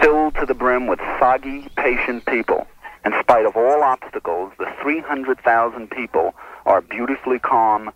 filled 0.00 0.32
to 0.40 0.46
the 0.50 0.58
brim 0.62 0.84
with 0.92 1.00
soggy, 1.18 1.58
patient 1.86 2.20
people. 2.24 2.60
In 3.06 3.12
spite 3.24 3.44
of 3.50 3.54
all 3.62 3.80
obstacles, 3.94 4.48
the 4.62 4.68
300,000 4.82 5.90
people 5.90 6.26
are 6.64 6.80
beautifully 6.80 7.38
calm, 7.52 7.90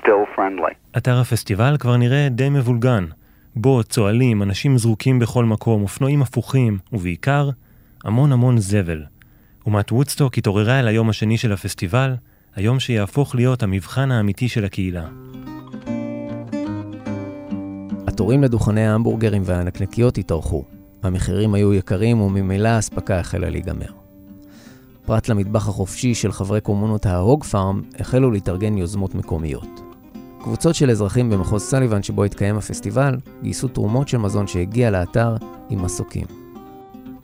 still 0.00 0.26
friendly. 0.34 0.74
אתר 0.96 1.20
הפסטיבל 1.20 1.76
כבר 1.80 1.96
נראה 1.96 2.28
די 2.30 2.48
מבולגן. 2.48 3.04
בו 3.56 3.82
צוהלים, 3.82 4.42
אנשים 4.42 4.78
זרוקים 4.78 5.18
בכל 5.18 5.44
מקום, 5.44 5.82
אופנועים 5.82 6.22
הפוכים, 6.22 6.78
ובעיקר, 6.92 7.50
המון 8.04 8.32
המון 8.32 8.58
זבל. 8.58 9.04
אומת 9.66 9.92
וודסטוק 9.92 10.38
התעוררה 10.38 10.80
אל 10.80 10.88
היום 10.88 11.10
השני 11.10 11.38
של 11.38 11.52
הפסטיבל, 11.52 12.14
היום 12.56 12.80
שיהפוך 12.80 13.34
להיות 13.34 13.62
המבחן 13.62 14.10
האמיתי 14.10 14.48
של 14.48 14.64
הקהילה. 14.64 15.04
התורים 18.14 18.42
לדוכני 18.42 18.86
ההמבורגרים 18.86 19.42
והנקניקיות 19.44 20.18
התארכו. 20.18 20.64
המחירים 21.02 21.54
היו 21.54 21.74
יקרים 21.74 22.20
וממילא 22.20 22.68
האספקה 22.68 23.18
החלה 23.18 23.50
להיגמר. 23.50 23.86
פרט 25.06 25.28
למטבח 25.28 25.68
החופשי 25.68 26.14
של 26.14 26.32
חברי 26.32 26.60
קומונות 26.60 27.06
ההוג 27.06 27.44
פארם, 27.44 27.82
החלו 27.98 28.30
להתארגן 28.30 28.76
יוזמות 28.76 29.14
מקומיות. 29.14 29.80
קבוצות 30.42 30.74
של 30.74 30.90
אזרחים 30.90 31.30
במחוז 31.30 31.62
סליבן 31.62 32.02
שבו 32.02 32.24
התקיים 32.24 32.56
הפסטיבל, 32.56 33.16
גייסו 33.42 33.68
תרומות 33.68 34.08
של 34.08 34.18
מזון 34.18 34.46
שהגיע 34.46 34.90
לאתר 34.90 35.36
עם 35.70 35.82
מסוקים. 35.82 36.26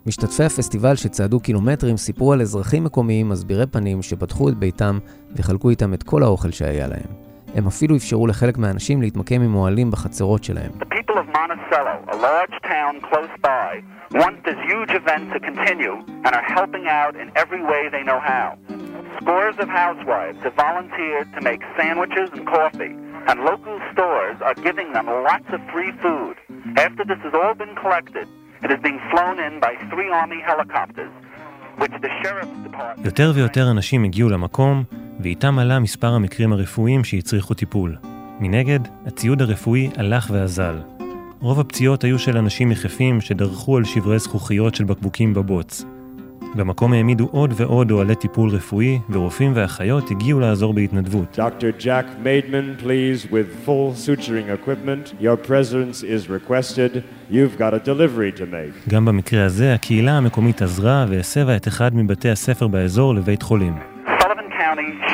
משתתפי 0.06 0.44
הפסטיבל 0.44 0.96
שצעדו 0.96 1.40
קילומטרים 1.40 1.96
סיפרו 1.96 2.32
על 2.32 2.40
אזרחים 2.40 2.84
מקומיים 2.84 3.28
מסבירי 3.28 3.66
פנים 3.66 4.02
שפתחו 4.02 4.48
את 4.48 4.58
ביתם 4.58 4.98
וחלקו 5.36 5.70
איתם 5.70 5.94
את 5.94 6.02
כל 6.02 6.22
האוכל 6.22 6.50
שהיה 6.50 6.86
להם. 6.86 7.29
הם 7.54 7.66
אפילו 7.66 7.96
אפשרו 7.96 8.26
לחלק 8.26 8.58
מהאנשים 8.58 9.02
להתמקם 9.02 9.42
עם 9.42 9.54
אוהלים 9.54 9.90
בחצרות 9.90 10.44
שלהם. 10.44 10.70
The 10.78 10.94
people 10.96 11.16
of 11.22 11.26
Monticello, 11.38 11.96
a 12.16 12.18
large 12.28 12.56
town 12.74 12.92
close 13.10 13.34
by, 13.42 13.70
want 14.22 14.36
this 14.48 14.58
huge 14.70 14.92
event 15.00 15.24
to 15.34 15.38
continue 15.48 15.94
and 16.24 16.32
are 16.38 16.48
helping 16.56 16.86
out 17.00 17.14
in 17.22 17.26
every 17.42 17.62
way 17.70 17.82
they 17.94 18.04
know 18.08 18.20
how. 18.32 18.48
Scores 19.20 19.56
of 19.64 19.68
housewives 19.82 20.38
have 20.46 20.56
volunteered 20.68 21.28
to 21.36 21.40
make 21.48 21.60
sandwiches 21.78 22.28
and 22.34 22.42
coffee, 22.58 22.94
and 23.28 23.36
local 23.52 23.76
stores 23.92 24.36
are 24.48 24.56
giving 24.68 24.88
them 24.96 25.06
lots 25.28 25.48
of 25.56 25.60
free 25.74 25.92
food. 26.04 26.34
After 26.86 27.02
this 27.10 27.20
has 27.26 27.34
all 27.40 27.54
been 27.62 27.74
collected, 27.82 28.26
it 28.64 28.70
is 28.74 28.80
being 28.86 29.00
flown 29.10 29.36
in 29.46 29.52
by 29.66 29.72
three 29.92 30.10
Army 30.20 30.40
helicopters, 30.50 31.12
which 31.80 31.94
the 32.04 32.12
Sheriff's 32.20 32.58
Department... 32.68 33.04
יותר 33.04 33.32
ויותר 33.34 33.70
אנשים 33.70 34.04
הגיעו 34.04 34.28
למקום, 34.28 34.84
ואיתם 35.22 35.58
עלה 35.58 35.78
מספר 35.78 36.12
המקרים 36.12 36.52
הרפואיים 36.52 37.04
שהצריכו 37.04 37.54
טיפול. 37.54 37.96
מנגד, 38.40 38.80
הציוד 39.06 39.42
הרפואי 39.42 39.90
הלך 39.96 40.30
ואזל. 40.32 40.78
רוב 41.40 41.60
הפציעות 41.60 42.04
היו 42.04 42.18
של 42.18 42.36
אנשים 42.36 42.72
יחפים 42.72 43.20
שדרכו 43.20 43.76
על 43.76 43.84
שברי 43.84 44.18
זכוכיות 44.18 44.74
של 44.74 44.84
בקבוקים 44.84 45.34
בבוץ. 45.34 45.84
במקום 46.54 46.92
העמידו 46.92 47.28
עוד 47.32 47.54
ועוד 47.56 47.90
אוהלי 47.90 48.14
טיפול 48.14 48.50
רפואי, 48.50 48.98
ורופאים 49.10 49.52
ואחיות 49.54 50.10
הגיעו 50.10 50.40
לעזור 50.40 50.74
בהתנדבות. 50.74 51.38
Dr. 51.38 51.82
Jack 51.82 52.24
Maidman, 52.24 52.82
please, 52.82 53.30
with 53.30 53.66
full 53.66 53.94
suturing 54.06 54.48
equipment. 54.50 55.14
Your 55.20 55.36
presence 55.48 56.02
is 56.02 56.28
requested. 56.28 57.02
You've 57.30 57.58
got 57.58 57.74
a 57.74 57.88
delivery 57.88 58.40
to 58.40 58.42
make. 58.42 58.88
גם 58.88 59.04
במקרה 59.04 59.44
הזה, 59.44 59.74
הקהילה 59.74 60.16
המקומית 60.16 60.62
עזרה 60.62 61.06
והסבה 61.08 61.56
את 61.56 61.68
אחד 61.68 61.96
מבתי 61.96 62.30
הספר 62.30 62.68
באזור 62.68 63.14
לבית 63.14 63.42
חולים. 63.42 63.89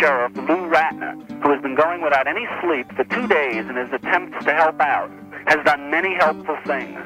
Sheriff 0.06 0.36
Lou 0.48 0.60
Ratner, 0.76 1.14
who 1.42 1.48
has 1.54 1.60
been 1.66 1.74
going 1.84 2.00
without 2.06 2.26
any 2.34 2.46
sleep 2.60 2.86
for 2.96 3.04
two 3.14 3.26
days 3.38 3.62
in 3.70 3.74
his 3.82 3.90
attempts 3.98 4.38
to 4.46 4.52
help 4.62 4.78
out, 4.80 5.10
has 5.52 5.58
done 5.70 5.80
many 5.96 6.12
helpful 6.24 6.56
things. 6.70 6.98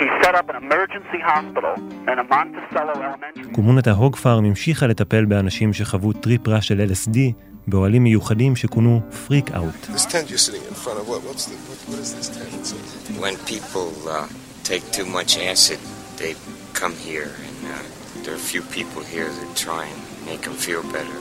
He 0.00 0.06
set 0.22 0.34
up 0.40 0.46
an 0.52 0.56
emergency 0.64 1.20
hospital 1.32 1.74
in 2.10 2.16
a 2.24 2.24
Monticello 2.34 2.94
elementary. 3.06 3.52
קומונת 3.54 3.86
ההוג 3.86 4.16
פארם 4.16 4.44
המשיכה 4.44 4.86
לטפל 4.86 5.24
באנשים 5.24 5.72
שחוו 5.72 6.12
טריפ 6.12 6.48
רע 6.48 6.60
של 6.60 6.86
LSD 6.90 7.18
באוהלים 7.66 8.04
מיוחדים 8.04 8.56
שכונו 8.56 9.00
פריק 9.26 9.50
אאוט. 9.52 9.74
This 9.94 10.06
tent 10.06 10.30
you're 10.30 10.38
sitting 10.48 10.62
in 10.68 10.74
front 10.74 10.98
of, 11.00 11.08
what, 11.08 11.20
what's 11.28 11.44
the, 11.46 11.56
what, 11.68 11.78
what 11.90 11.98
is 11.98 12.14
this 12.14 12.28
tent? 12.28 12.48
It's 12.60 12.72
a- 12.72 13.20
When 13.24 13.36
people 13.54 13.88
uh, 14.08 14.26
take 14.70 14.84
too 14.98 15.06
much 15.18 15.30
acid, 15.52 15.78
they 16.20 16.32
come 16.80 16.94
here, 17.08 17.30
and 17.46 17.58
uh, 17.74 17.76
there 18.22 18.32
are 18.36 18.42
a 18.46 18.48
few 18.52 18.62
people 18.78 19.02
here 19.14 19.28
that 19.38 19.48
try 19.66 19.82
and 19.92 20.00
make 20.30 20.42
them 20.46 20.56
feel 20.68 20.82
better. 20.98 21.18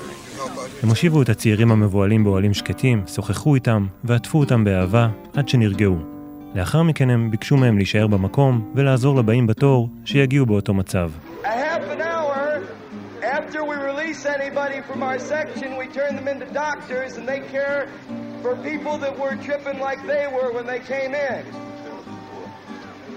הם 0.83 0.89
הושיבו 0.89 1.21
את 1.21 1.29
הצעירים 1.29 1.71
המבוהלים 1.71 2.23
באוהלים 2.23 2.53
שקטים, 2.53 3.03
שוחחו 3.07 3.55
איתם 3.55 3.87
ועטפו 4.03 4.39
אותם 4.39 4.63
באהבה 4.63 5.09
עד 5.35 5.49
שנרגעו. 5.49 5.97
לאחר 6.55 6.83
מכן 6.83 7.09
הם 7.09 7.31
ביקשו 7.31 7.57
מהם 7.57 7.77
להישאר 7.77 8.07
במקום 8.07 8.71
ולעזור 8.75 9.19
לבאים 9.19 9.47
בתור 9.47 9.89
שיגיעו 10.05 10.45
באותו 10.45 10.73
מצב. 10.73 11.11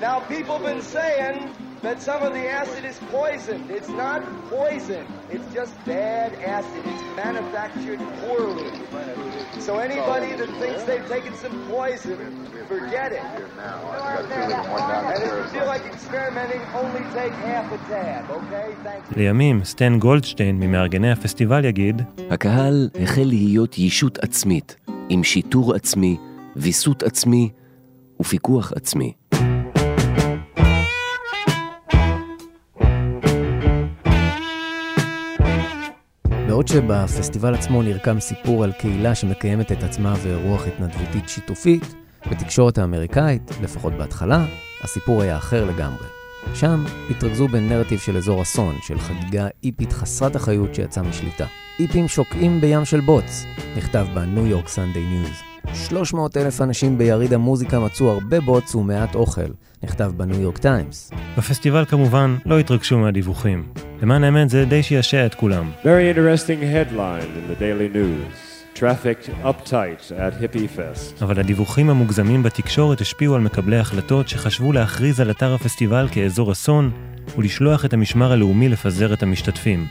Now, 0.00 0.18
people 0.18 0.58
have 0.58 0.66
been 0.66 0.82
saying 0.82 1.61
that 1.82 2.00
some 2.00 2.22
of 2.22 2.32
the 2.32 2.46
acid 2.60 2.84
is 2.84 2.98
poisoned. 3.10 3.70
It's 3.70 3.92
not 4.04 4.20
poison. 4.48 5.04
It's 5.34 5.48
just 5.58 5.72
bad 5.84 6.30
acid. 6.56 6.82
It's 6.92 7.04
manufactured 7.24 8.00
poorly. 8.22 8.70
So 9.66 9.72
anybody 9.88 10.30
that 10.40 10.50
thinks 10.60 10.80
they've 10.88 11.08
taken 11.16 11.34
some 11.42 11.54
poison, 11.68 12.16
forget 12.68 13.10
it. 13.12 13.26
And 15.12 15.22
if 15.26 15.32
you 15.38 15.44
feel 15.54 15.66
like 15.74 15.84
experimenting, 15.94 16.62
only 16.82 17.04
take 17.18 17.34
half 17.50 17.66
a 17.76 17.78
tab, 17.90 18.30
okay? 18.30 18.68
Thank 18.84 19.02
you. 19.10 19.16
לימים, 19.16 19.64
סטן 19.64 19.98
גולדשטיין 19.98 20.60
ממארגני 20.60 21.10
הפסטיבל 21.12 21.64
יגיד, 21.64 22.02
הקהל 22.30 22.88
החל 23.02 23.24
להיות 23.24 23.78
ישות 23.78 24.18
עצמית, 24.18 24.76
עם 25.08 25.24
שיטור 25.24 25.74
עצמי, 25.74 26.16
ויסות 26.56 27.02
עצמי 27.02 27.50
ופיקוח 28.20 28.72
עצמי. 28.72 29.12
בעוד 36.62 36.68
שבפסטיבל 36.68 37.54
עצמו 37.54 37.82
נרקם 37.82 38.20
סיפור 38.20 38.64
על 38.64 38.72
קהילה 38.72 39.14
שמקיימת 39.14 39.72
את 39.72 39.82
עצמה 39.82 40.14
ורוח 40.22 40.66
התנדבותית 40.66 41.28
שיתופית, 41.28 41.94
בתקשורת 42.30 42.78
האמריקאית, 42.78 43.50
לפחות 43.62 43.92
בהתחלה, 43.92 44.44
הסיפור 44.82 45.22
היה 45.22 45.36
אחר 45.36 45.64
לגמרי. 45.64 46.06
שם 46.54 46.84
התרכזו 47.10 47.48
בנרטיב 47.48 47.98
של 47.98 48.16
אזור 48.16 48.42
אסון, 48.42 48.76
של 48.82 48.98
חגיגה 48.98 49.48
איפית 49.64 49.92
חסרת 49.92 50.36
אחריות 50.36 50.74
שיצאה 50.74 51.02
משליטה. 51.02 51.46
היפים 51.80 52.08
שוקעים 52.08 52.60
בים 52.60 52.84
של 52.84 53.00
בוץ, 53.00 53.44
נכתב 53.76 54.06
בניו 54.14 54.46
יורק 54.46 54.68
סנדיי 54.68 55.06
ניוז. 55.06 55.51
300 55.74 56.36
אלף 56.36 56.60
אנשים 56.60 56.98
ביריד 56.98 57.32
המוזיקה 57.32 57.80
מצאו 57.80 58.10
הרבה 58.10 58.40
בוץ 58.40 58.74
ומעט 58.74 59.14
אוכל, 59.14 59.40
נכתב 59.82 60.12
בניו 60.16 60.40
יורק 60.40 60.58
טיימס. 60.58 61.10
בפסטיבל 61.38 61.84
כמובן 61.84 62.36
לא 62.46 62.58
התרגשו 62.58 62.98
מהדיווחים. 62.98 63.64
למען 64.02 64.24
האמת 64.24 64.50
זה 64.50 64.64
די 64.64 64.82
שעשע 64.82 65.26
את 65.26 65.34
כולם. 65.34 65.70
Very 65.82 66.16
interesting 66.16 66.62
headline 66.62 67.28
in 67.38 67.50
the 67.50 67.60
Daily 67.60 67.96
News. 67.96 68.52
Traffic 68.78 69.28
uptight 69.44 70.10
at 70.10 70.42
Hippie 70.42 70.76
Fest. 70.76 71.24
אבל 71.24 71.40
הדיווחים 71.40 71.90
המוגזמים 71.90 72.42
בתקשורת 72.42 73.00
השפיעו 73.00 73.34
על 73.34 73.40
מקבלי 73.40 73.78
החלטות 73.78 74.28
שחשבו 74.28 74.72
להכריז 74.72 75.20
על 75.20 75.30
אתר 75.30 75.54
הפסטיבל 75.54 76.08
כאזור 76.12 76.52
אסון 76.52 76.90
ולשלוח 77.38 77.84
את 77.84 77.92
המשמר 77.92 78.32
הלאומי 78.32 78.68
לפזר 78.68 79.14
את 79.14 79.22
המשתתפים. 79.22 79.86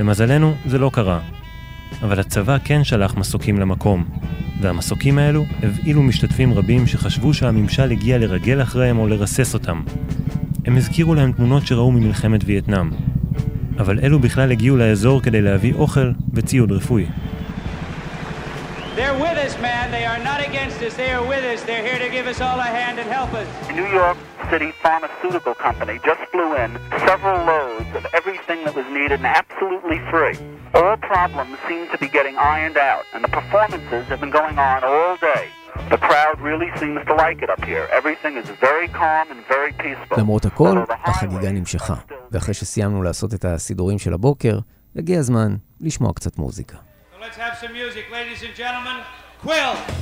למזלנו, 0.00 0.54
זה 0.66 0.78
לא 0.78 0.90
קרה. 0.92 1.20
אבל 2.02 2.20
הצבא 2.20 2.56
כן 2.64 2.84
שלח 2.84 3.16
מסוקים 3.16 3.58
למקום, 3.58 4.04
והמסוקים 4.60 5.18
האלו 5.18 5.44
הבהילו 5.62 6.02
משתתפים 6.02 6.54
רבים 6.54 6.86
שחשבו 6.86 7.34
שהממשל 7.34 7.90
הגיע 7.90 8.18
לרגל 8.18 8.62
אחריהם 8.62 8.98
או 8.98 9.08
לרסס 9.08 9.54
אותם. 9.54 9.82
הם 10.66 10.76
הזכירו 10.76 11.14
להם 11.14 11.32
תמונות 11.32 11.66
שראו 11.66 11.92
ממלחמת 11.92 12.40
וייטנאם. 12.44 12.90
אבל 13.78 13.98
אלו 14.02 14.18
בכלל 14.18 14.52
הגיעו 14.52 14.76
לאזור 14.76 15.22
כדי 15.22 15.42
להביא 15.42 15.74
אוכל 15.74 16.10
וציוד 16.34 16.72
רפואי. 16.72 17.06
They're 18.96 19.18
with 19.26 19.38
us, 19.46 19.54
man. 19.60 19.90
They 19.90 20.04
are 20.12 20.22
not 20.30 20.40
against 20.48 20.78
us. 20.86 20.94
They 20.94 21.10
are 21.16 21.26
with 21.32 21.44
us. 21.52 21.60
They're 21.68 21.86
here 21.90 21.98
to 21.98 22.10
give 22.16 22.26
us 22.32 22.40
all 22.40 22.58
a 22.68 22.70
hand 22.78 22.96
and 23.00 23.08
help 23.18 23.30
us. 23.40 23.48
New 23.80 23.88
York 24.00 24.16
City 24.50 24.70
Pharmaceutical 24.84 25.54
Company 25.66 25.96
just 26.08 26.22
flew 26.30 26.50
in 26.62 26.70
several 27.08 27.38
loads 27.52 27.63
of 28.04 28.12
everything 28.20 28.58
that 28.66 28.74
was 28.80 28.86
needed 28.98 29.18
and 29.22 29.28
absolutely 29.42 29.98
free. 30.12 30.36
All 30.78 30.96
problems 31.12 31.54
seem 31.68 31.84
to 31.92 31.98
be 32.04 32.08
getting 32.16 32.36
ironed 32.54 32.78
out, 32.90 33.04
and 33.12 33.20
the 33.26 33.32
performances 33.40 34.02
have 34.10 34.20
been 34.24 34.34
going 34.40 34.58
on 34.70 34.78
all 34.92 35.14
day. 35.32 35.44
The 35.94 36.00
crowd 36.08 36.36
really 36.48 36.70
seems 36.80 37.00
to 37.08 37.14
like 37.24 37.38
it 37.44 37.50
up 37.54 37.62
here. 37.70 37.84
Everything 38.00 38.34
is 38.42 38.48
very 38.68 38.88
calm 38.88 39.26
and 39.32 39.40
very 39.54 39.72
peaceful. 39.72 40.18
למרות 40.18 40.44
הכל, 40.44 40.78
החגיגה 41.04 41.52
נמשכה, 41.52 41.94
ואחרי 42.30 42.54
שסיימנו 42.54 43.02
לעשות 43.02 43.34
את 43.34 43.44
הסידורים 43.44 43.98
של 43.98 44.14
הבוקר, 44.14 44.58
הגיע 44.96 45.18
הזמן 45.18 45.56
לשמוע 45.80 46.12
קצת 46.12 46.38
מוזיקה. 46.38 46.76
So 46.76 47.24
let's 47.24 47.36
have 47.36 47.56
some 47.60 47.72
music, 47.72 48.04
ladies 48.10 48.42
and 48.42 48.58
gentlemen. 48.58 48.96
Quill. 49.46 49.94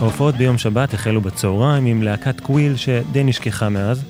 ההופעות 0.00 0.34
ביום 0.34 0.58
שבת 0.58 0.94
החלו 0.94 1.20
בצהריים 1.20 1.86
עם 1.86 2.02
להקת 2.02 2.40
קוויל 2.40 2.76
שדי 2.76 3.24
נשכחה 3.24 3.68
מאז, 3.68 4.04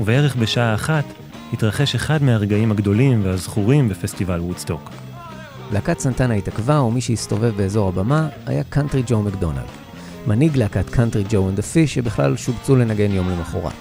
ובערך 0.00 0.36
בשעה 0.36 0.74
אחת 0.74 1.04
התרחש 1.52 1.94
אחד 1.94 2.22
מהרגעים 2.22 2.70
הגדולים 2.70 3.20
והזכורים 3.24 3.88
בפסטיבל 3.88 4.40
וודסטוק. 4.40 4.90
להקת 5.72 5.98
סנטנה 5.98 6.34
התעכבה, 6.34 6.80
ומי 6.80 7.00
שהסתובב 7.00 7.56
באזור 7.56 7.88
הבמה 7.88 8.28
היה 8.46 8.64
קאנטרי 8.64 9.02
ג'ו 9.06 9.22
מקדונלד. 9.22 9.64
מנהיג 10.26 10.56
להקת 10.56 10.90
קאנטרי 10.90 11.24
ג'ו 11.30 11.48
אנד 11.48 11.58
דה 11.58 11.70
פיש 11.70 11.94
שבכלל 11.94 12.36
שובצו 12.36 12.76
לנגן 12.76 13.12
יום 13.12 13.28
למחרת. 13.28 13.72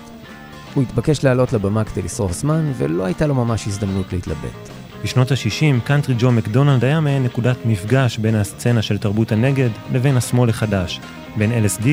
הוא 0.73 0.84
התבקש 0.84 1.23
לעלות 1.23 1.53
לבמה 1.53 1.84
כדי 1.84 2.01
לשרוף 2.01 2.32
זמן, 2.32 2.71
ולא 2.77 3.05
הייתה 3.05 3.27
לו 3.27 3.36
ממש 3.36 3.67
הזדמנות 3.67 4.13
להתלבט. 4.13 4.69
בשנות 5.03 5.32
ה-60 5.32 5.86
קאנטרי 5.86 6.15
ג'ו 6.19 6.32
מקדונלד 6.32 6.86
היה 6.86 6.99
מעין 6.99 7.23
נקודת 7.23 7.58
מפגש 7.65 8.17
בין 8.17 8.36
הסצנה 8.36 8.82
של 8.82 8.97
תרבות 8.97 9.32
הנגד 9.32 9.69
לבין 9.93 10.17
השמאל 10.17 10.49
החדש, 10.49 10.99
בין 11.38 11.51
LSD 11.65 11.86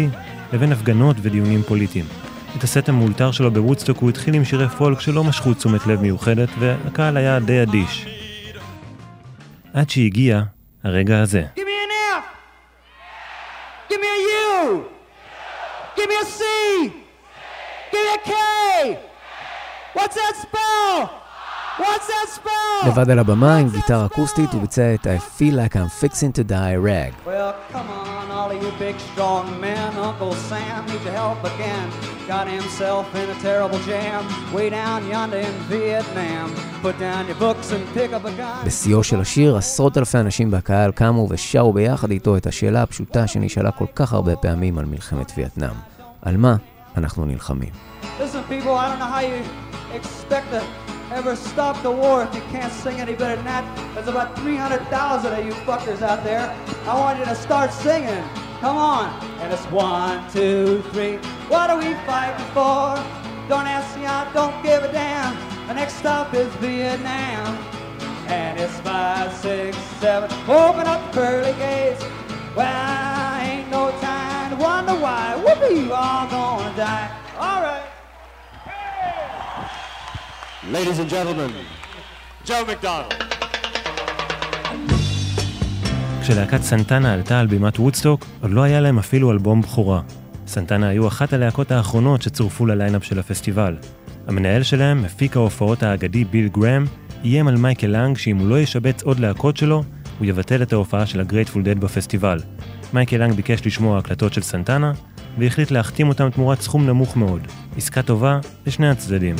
לבין 0.53 0.73
הפגנות 0.73 1.17
ודיונים 1.23 1.62
פוליטיים. 1.62 2.26
את 2.59 2.64
הסט 2.64 2.88
המאולתר 2.88 3.33
שלו 3.33 3.51
בוודסטוק 3.51 3.99
הוא 3.99 4.11
התחיל 4.11 4.35
עם 4.35 4.45
שירי 4.45 4.69
פולק 4.69 5.01
שלא 5.01 5.25
משכו 5.25 5.55
תשומת 5.55 5.87
לב 5.87 6.01
מיוחדת, 6.01 6.49
והקהל 6.59 7.16
היה 7.16 7.40
די 7.40 7.62
אדיש. 7.62 8.07
עד 9.75 9.90
שהגיע 9.90 10.42
הרגע 10.85 11.21
הזה. 11.21 11.42
What's 19.97 20.16
that 20.23 20.37
spell? 20.45 21.26
What's 21.79 22.07
that 22.07 22.29
spell? 22.37 22.89
לבד 22.89 23.11
על 23.11 23.19
הבמה 23.19 23.57
עם 23.57 23.69
גיטרה 23.69 24.07
אקוסטית 24.07 24.53
הוא 24.53 24.61
ביצע 24.61 24.95
את 24.95 25.07
I 25.07 25.41
feel 25.41 25.55
like 25.55 25.77
I'm 25.77 26.05
fixing 26.05 26.33
to 26.39 26.45
die 26.45 26.77
rag. 26.77 27.12
Well, 27.27 27.55
come 27.73 27.89
on, 27.91 28.31
all 28.37 28.51
of 28.51 28.62
you 28.62 28.71
big 28.79 28.97
strong 29.12 29.45
men. 29.61 29.91
Uncle 30.09 30.35
Sam 30.49 30.81
needs 30.87 31.05
your 31.05 31.17
help 31.23 31.41
again. 31.53 31.87
Got 32.35 32.47
himself 32.57 33.05
in 33.21 33.27
a 33.35 33.39
terrible 33.49 33.81
jam 33.91 34.21
way 34.57 34.67
down 34.79 34.99
yonder 35.12 35.41
in 35.49 35.57
Vietnam. 35.75 36.47
Put 36.87 36.97
down 37.07 37.23
your 37.31 37.39
books 37.47 37.67
and 37.75 37.83
pick 37.97 38.11
up 38.17 38.25
a 38.25 38.33
gun. 38.41 38.67
בשיאו 38.67 39.05
של 39.05 39.21
השיר, 39.21 39.57
עשרות 39.57 39.99
אלפי 39.99 40.19
אנשים 40.19 40.51
בקהל 40.51 40.93
קמו 40.93 41.27
ושרו 41.31 41.73
ביחד 41.73 42.11
איתו 42.11 42.37
את 42.37 42.47
השאלה 42.47 42.83
הפשוטה 42.83 43.27
שנשאלה 43.27 43.71
כל 43.71 43.87
כך 43.95 44.12
הרבה 44.12 44.37
פעמים 44.37 44.79
על 44.79 44.85
מלחמת 44.85 45.33
וייטנאם. 45.37 45.77
על 46.23 46.37
מה 46.37 46.57
אנחנו 46.97 47.25
נלחמים? 47.25 47.71
Listen, 48.19 48.43
people, 48.49 48.75
I 48.75 48.89
don't 48.89 48.99
know 48.99 49.12
how 49.17 49.21
you 49.21 49.43
expect 49.99 50.47
to 50.53 50.86
ever 51.12 51.37
stop 51.37 51.83
the 51.83 51.90
war 51.90 52.25
if 52.25 52.35
you 52.35 52.40
can't 52.53 52.73
sing 52.73 53.01
any 53.01 53.14
better 53.14 53.37
than 53.37 53.45
that. 53.45 53.95
There's 53.95 54.09
about 54.09 54.38
300,000 54.38 55.33
of 55.33 55.45
you 55.45 55.53
fuckers 55.53 56.03
out 56.03 56.25
there. 56.25 56.55
I 56.87 56.99
want 56.99 57.19
you 57.19 57.25
to 57.25 57.35
start 57.35 57.73
singing. 57.73 58.25
Come 58.61 58.77
on. 58.77 59.09
And 59.40 59.53
it's 59.53 59.64
one, 59.66 60.29
two, 60.31 60.83
three. 60.92 61.16
What 61.49 61.71
are 61.71 61.79
we 61.79 61.95
fighting 62.07 62.45
for? 62.47 62.97
Don't 63.49 63.66
ask 63.66 63.97
me, 63.99 64.07
I 64.07 64.33
don't 64.33 64.61
give 64.62 64.83
a 64.83 64.90
damn. 64.90 65.37
The 65.69 65.75
next 65.75 65.95
stop 65.95 66.35
is 66.35 66.53
Vietnam. 66.57 67.57
And 68.29 68.59
it's 68.59 68.79
five, 68.81 69.33
six, 69.35 69.77
seven. 70.01 70.31
Open 70.49 70.87
up 70.87 71.12
the 71.12 71.21
pearly 71.21 71.53
gates. 71.55 72.05
Well, 72.57 73.40
ain't 73.40 73.71
no 73.71 73.90
time 74.01 74.51
to 74.51 74.57
wonder 74.57 74.95
why. 74.95 75.37
Whoopee, 75.37 75.81
you 75.81 75.92
all 75.92 76.29
gonna 76.29 76.77
die. 76.77 77.16
All 77.38 77.62
right. 77.62 77.96
Ladies 80.73 80.99
and 80.99 81.11
gentlemen, 81.11 81.51
Joe 82.45 82.51
McDonald. 82.51 83.15
כשלהקת 86.23 86.63
סנטנה 86.63 87.15
עלתה 87.15 87.41
על 87.41 87.47
בימת 87.47 87.79
וודסטוק, 87.79 88.27
עוד 88.43 88.51
לא 88.51 88.63
היה 88.63 88.81
להם 88.81 88.99
אפילו 88.99 89.33
אלבום 89.33 89.61
בכורה. 89.61 90.01
סנטנה 90.47 90.89
היו 90.89 91.09
אחת 91.09 91.33
הלהקות 91.33 91.71
האחרונות 91.71 92.23
שצורפו 92.23 92.67
ל 92.67 92.71
line-up 92.71 93.05
של 93.05 93.19
הפסטיבל. 93.19 93.77
המנהל 94.27 94.63
שלהם, 94.63 95.03
מפיק 95.03 95.37
ההופעות 95.37 95.83
האגדי 95.83 96.25
ביל 96.25 96.49
גראם, 96.49 96.85
איים 97.25 97.49
על 97.49 97.57
מייקל 97.57 97.87
לנג 97.87 98.17
שאם 98.17 98.37
הוא 98.37 98.49
לא 98.49 98.61
ישבץ 98.61 99.03
עוד 99.03 99.21
להקות 99.21 99.57
שלו, 99.57 99.83
הוא 100.19 100.27
יבטל 100.27 100.63
את 100.63 100.73
ההופעה 100.73 101.07
של 101.07 101.21
הגרייטפול 101.21 101.63
דד 101.63 101.81
בפסטיבל. 101.81 102.39
מייקל 102.93 103.17
לנג 103.17 103.35
ביקש 103.35 103.67
לשמוע 103.67 103.99
הקלטות 103.99 104.33
של 104.33 104.43
סנטנה, 104.43 104.93
והחליט 105.39 105.71
להחתים 105.71 106.09
אותם 106.09 106.31
תמורת 106.31 106.61
סכום 106.61 106.87
נמוך 106.87 107.17
מאוד. 107.17 107.41
עסקה 107.77 108.03
טובה 108.03 108.39
לשני 108.67 108.89
הצדדים. 108.89 109.37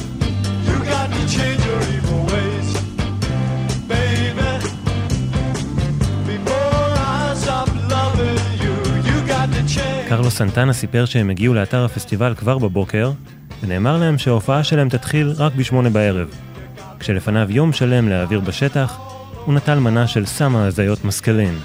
קרלו 10.09 10.31
סנטנה 10.31 10.73
סיפר 10.73 11.05
שהם 11.05 11.31
הגיעו 11.31 11.55
לאתר 11.55 11.85
הפסטיבל 11.85 12.35
כבר 12.35 12.59
בבוקר, 12.59 13.12
ונאמר 13.62 13.97
להם 13.97 14.19
שההופעה 14.19 14.64
שלהם 14.64 14.88
תתחיל 14.88 15.33
רק 15.38 15.55
בשמונה 15.55 15.90
בערב. 15.90 16.29
כשלפניו 16.99 17.47
יום 17.51 17.73
שלם 17.73 18.09
להעביר 18.09 18.40
בשטח, 18.40 18.99
הוא 19.45 19.55
נטל 19.55 19.79
מנה 19.79 20.07
של 20.07 20.27
סם 20.27 20.57
ההזיות 20.57 21.05
מסקלין. 21.05 21.59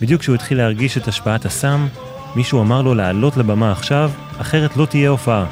בדיוק 0.00 0.20
כשהוא 0.20 0.34
התחיל 0.34 0.58
להרגיש 0.58 0.98
את 0.98 1.08
השפעת 1.08 1.44
הסם, 1.44 1.86
מישהו 2.36 2.60
אמר 2.60 2.82
לו 2.82 2.94
לעלות 2.94 3.36
לבמה 3.36 3.72
עכשיו, 3.72 4.10
אחרת 4.38 4.76
לא 4.76 4.86
תהיה 4.86 5.10
הופעה. 5.10 5.46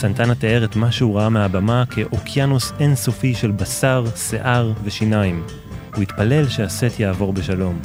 סנטנה 0.00 0.34
תיאר 0.34 0.64
את 0.64 0.76
מה 0.76 0.92
שהוא 0.92 1.18
ראה 1.18 1.28
מהבמה 1.28 1.84
כאוקיינוס 1.90 2.72
אינסופי 2.80 3.34
של 3.34 3.50
בשר, 3.50 4.04
שיער 4.16 4.72
ושיניים. 4.84 5.42
הוא 5.94 6.02
התפלל 6.02 6.48
שהסט 6.48 7.00
יעבור 7.00 7.32
בשלום. 7.32 7.80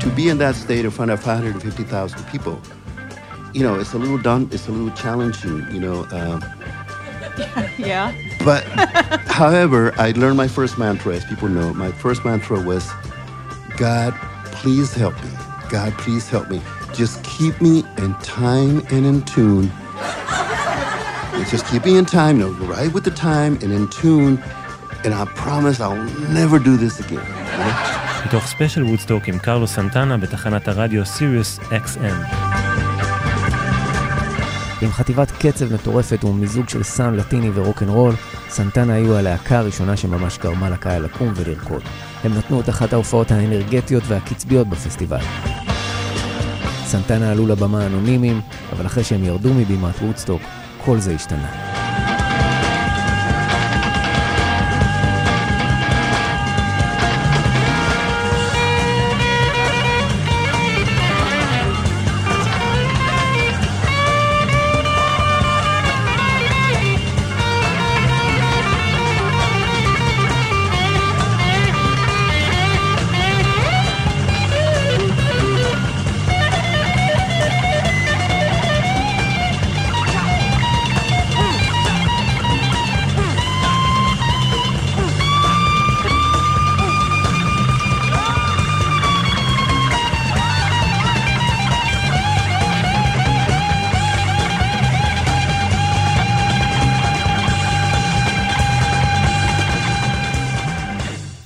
to 0.00 0.12
be 0.14 0.28
in 0.28 0.38
that 0.38 0.54
state 0.54 0.84
in 0.84 0.90
front 0.92 1.10
of 1.10 1.20
550,000 1.20 2.24
people, 2.28 2.60
you 3.52 3.62
know, 3.62 3.74
it's 3.74 3.92
a 3.92 3.98
little 3.98 4.18
done, 4.18 4.48
it's 4.52 4.68
a 4.68 4.70
little 4.70 4.94
challenging, 4.96 5.66
you 5.72 5.80
know. 5.80 6.06
Uh, 6.12 6.38
yeah. 7.78 8.14
but, 8.44 8.62
however, 9.26 9.92
I 9.98 10.12
learned 10.12 10.36
my 10.36 10.46
first 10.46 10.78
mantra, 10.78 11.16
as 11.16 11.24
people 11.24 11.48
know. 11.48 11.74
My 11.74 11.90
first 11.90 12.24
mantra 12.24 12.60
was, 12.60 12.88
God, 13.76 14.14
please 14.52 14.94
help 14.94 15.14
me. 15.24 15.30
God, 15.71 15.93
please 16.03 16.25
help 16.27 16.49
me. 16.53 16.59
Just 16.99 17.23
keep 17.23 17.55
me 17.61 17.75
in 18.03 18.11
time 18.39 18.75
and 18.93 19.03
in 19.11 19.17
tune. 19.33 19.71
Just 21.49 21.65
keep 21.71 21.85
me 21.85 21.93
in 21.97 22.05
time, 22.05 22.33
you 22.39 22.43
know, 22.45 22.53
right 22.75 22.91
with 22.95 23.05
the 23.09 23.15
time 23.29 23.53
and 23.63 23.71
in 23.79 23.85
tune. 23.99 24.33
And 25.05 25.13
I 25.13 25.23
promise 25.43 25.79
I'll 25.79 26.03
never 26.39 26.57
do 26.59 26.73
this 26.75 26.99
again. 26.99 27.27
מתוך 28.25 28.45
ספיישל 28.45 28.83
וודסטוק 28.83 29.27
עם 29.27 29.39
קרלוס 29.39 29.67
סנטנה 29.67 30.17
בתחנת 30.17 30.67
הרדיו 30.67 31.05
סיריוס 31.05 31.59
XM. 31.59 32.35
עם 34.81 34.91
חטיבת 34.91 35.31
קצב 35.31 35.73
מטורפת 35.73 36.23
ומיזוג 36.23 36.69
של 36.69 36.83
סאונד 36.83 37.15
לטיני 37.15 37.49
ורוקנרול, 37.53 38.15
סנטנה 38.51 38.93
היו 38.93 39.17
הלהקה 39.17 39.59
הראשונה 39.59 39.97
שממש 39.97 40.37
גרמה 40.37 40.69
לקהל 40.69 41.03
לקום 41.03 41.33
ולרקוד. 41.35 41.81
הם 42.23 42.37
נתנו 42.37 42.61
את 42.61 42.69
אחת 42.69 42.93
ההופעות 42.93 43.31
האנרגטיות 43.31 44.03
והקצביות 44.07 44.67
בפסטיבל. 44.67 45.21
סנטנה 46.85 47.31
עלו 47.31 47.47
לבמה 47.47 47.85
אנונימיים, 47.85 48.41
אבל 48.73 48.85
אחרי 48.85 49.03
שהם 49.03 49.23
ירדו 49.23 49.53
מבימת 49.53 49.95
וודסטוק, 50.01 50.41
כל 50.85 50.99
זה 50.99 51.15
השתנה. 51.15 51.70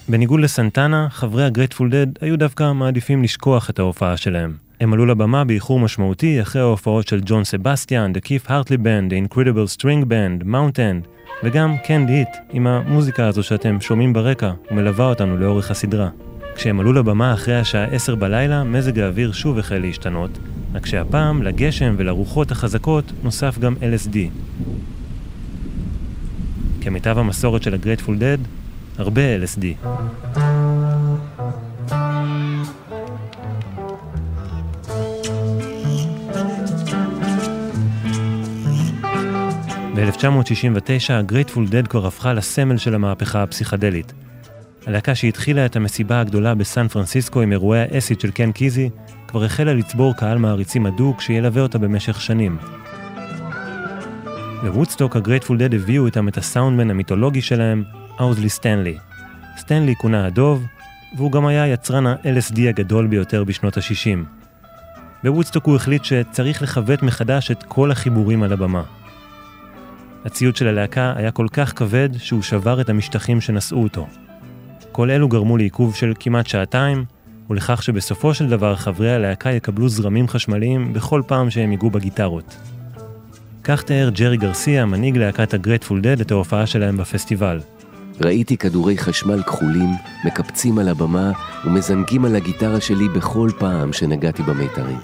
בניגוד 0.10 0.40
לסנטנה, 0.40 1.08
חברי 1.10 1.44
הגרייטפול 1.44 1.90
דד 1.90 2.08
היו 2.22 2.38
דווקא 2.38 2.72
מעדיפים 2.72 3.24
לשכוח 3.24 3.70
את 3.70 3.80
ההופעה 3.80 4.18
שלהם. 4.18 4.54
הם 4.82 4.94
עלו 4.94 5.06
לבמה 5.06 5.44
באיחור 5.44 5.80
משמעותי 5.80 6.42
אחרי 6.42 6.62
ההופעות 6.62 7.08
של 7.08 7.22
ג'ון 7.26 7.44
סבסטיאן, 7.44 8.12
The 8.16 8.20
Keith 8.20 8.48
Hartley 8.48 8.78
Band, 8.78 9.12
The 9.12 9.34
Incredible 9.34 9.80
String 9.80 10.06
Band, 10.06 10.44
Mountain, 10.44 11.08
וגם 11.44 11.76
קנד 11.84 12.10
היט, 12.10 12.30
עם 12.52 12.68
המוזיקה 12.68 13.28
הזו 13.28 13.44
שאתם 13.44 13.82
שומעים 13.82 14.14
ברקע 14.14 14.52
ומלווה 14.72 15.06
אותנו 15.06 15.38
לאורך 15.38 15.72
הסדרה. 15.72 16.10
כשהם 16.56 16.80
עלו 16.80 16.94
לבמה 16.94 17.34
אחרי 17.34 17.56
השעה 17.56 17.84
10 17.84 18.16
בלילה, 18.16 18.64
מזג 18.64 19.00
האוויר 19.00 19.32
שוב 19.32 19.60
החל 19.60 19.78
להשתנות, 19.78 20.32
רק 20.74 20.86
שהפעם 20.86 21.44
לגשם 21.44 21.96
ולרוחות 21.98 22.52
החזקות 22.52 23.12
נוסף 23.24 23.60
גם 23.60 23.76
LSD. 23.76 24.18
כמיטב 26.82 27.18
המסורת 27.18 27.64
של 27.64 27.74
הגרייטפול 27.74 28.18
דד, 28.18 28.38
הרבה 28.98 29.22
LSD. 29.38 29.88
ב-1969 39.96 41.14
הגרייטפול 41.14 41.68
דד 41.68 41.88
כבר 41.88 42.08
הפכה 42.08 42.34
לסמל 42.34 42.78
של 42.78 42.96
המהפכה 42.96 43.44
הפסיכדלית. 43.44 44.14
הלהקה 44.86 45.16
שהתחילה 45.16 45.66
את 45.66 45.76
המסיבה 45.76 46.20
הגדולה 46.20 46.56
בסן 46.56 46.88
פרנסיסקו 46.88 47.42
עם 47.42 47.52
אירועי 47.52 47.82
האסיד 47.82 48.20
של 48.20 48.32
קן 48.32 48.52
קיזי, 48.52 48.90
כבר 49.28 49.44
החלה 49.44 49.74
לצבור 49.74 50.14
קהל 50.14 50.38
מעריצים 50.38 50.86
הדוק 50.86 51.22
שילווה 51.22 51.62
אותה 51.62 51.78
במשך 51.78 52.22
שנים. 52.22 52.58
בוודסטוק 54.64 55.16
הגרייטפול 55.16 55.58
דד 55.58 55.74
הביאו 55.74 56.06
איתם 56.06 56.28
את 56.28 56.38
הסאונדמן 56.38 56.90
המיתולוגי 56.90 57.42
שלהם, 57.42 57.84
אאוסלי 58.20 58.50
סטנלי. 58.50 58.98
סטנלי 59.58 59.96
כונה 59.96 60.26
הדוב, 60.26 60.66
והוא 61.18 61.32
גם 61.32 61.46
היה 61.46 61.68
יצרן 61.68 62.08
ה-LSD 62.08 62.60
הגדול 62.70 63.08
ביותר 63.08 63.44
בשנות 63.44 63.78
ה-60. 63.78 64.20
בוודסטוק 65.24 65.66
הוא 65.66 65.76
החליט 65.76 66.04
שצריך 66.04 66.62
לכבל 66.62 66.96
מחדש 67.02 67.52
את 67.52 67.64
כל 67.64 67.92
החיבורים 67.92 68.44
על 68.44 68.54
הבמה. 68.54 68.84
הציוד 70.26 70.56
של 70.56 70.68
הלהקה 70.68 71.14
היה 71.16 71.32
כל 71.32 71.48
כך 71.54 71.74
כבד 71.76 72.10
שהוא 72.18 72.42
שבר 72.42 72.82
את 72.82 72.90
המשטחים 72.90 73.42
שנשאו 73.42 73.84
אותו. 73.84 74.08
כל 74.92 75.12
אלו 75.12 75.28
גרמו 75.30 75.58
לעיכוב 75.58 75.96
של 75.96 76.14
כמעט 76.20 76.48
שעתיים, 76.48 77.06
ולכך 77.50 77.84
שבסופו 77.84 78.34
של 78.34 78.50
דבר 78.50 78.76
חברי 78.76 79.12
הלהקה 79.14 79.52
יקבלו 79.52 79.90
זרמים 79.90 80.28
חשמליים 80.28 80.94
בכל 80.94 81.22
פעם 81.28 81.50
שהם 81.50 81.72
ייגעו 81.72 81.90
בגיטרות. 81.90 82.58
כך 83.64 83.84
תיאר 83.84 84.10
ג'רי 84.10 84.38
גרסיה, 84.38 84.86
מנהיג 84.86 85.18
להקת 85.18 85.54
הגרייטפול 85.54 86.02
דד, 86.02 86.22
את 86.22 86.32
ההופעה 86.32 86.66
שלהם 86.66 86.98
בפסטיבל. 86.98 87.60
ראיתי 88.22 88.58
כדורי 88.58 88.98
חשמל 88.98 89.44
כחולים 89.44 89.90
מקפצים 90.26 90.80
על 90.80 90.88
הבמה 90.88 91.32
ומזנקים 91.66 92.26
על 92.26 92.36
הגיטרה 92.36 92.82
שלי 92.82 93.10
בכל 93.10 93.50
פעם 93.60 93.94
שנגעתי 93.94 94.44
במיתרים. 94.44 94.98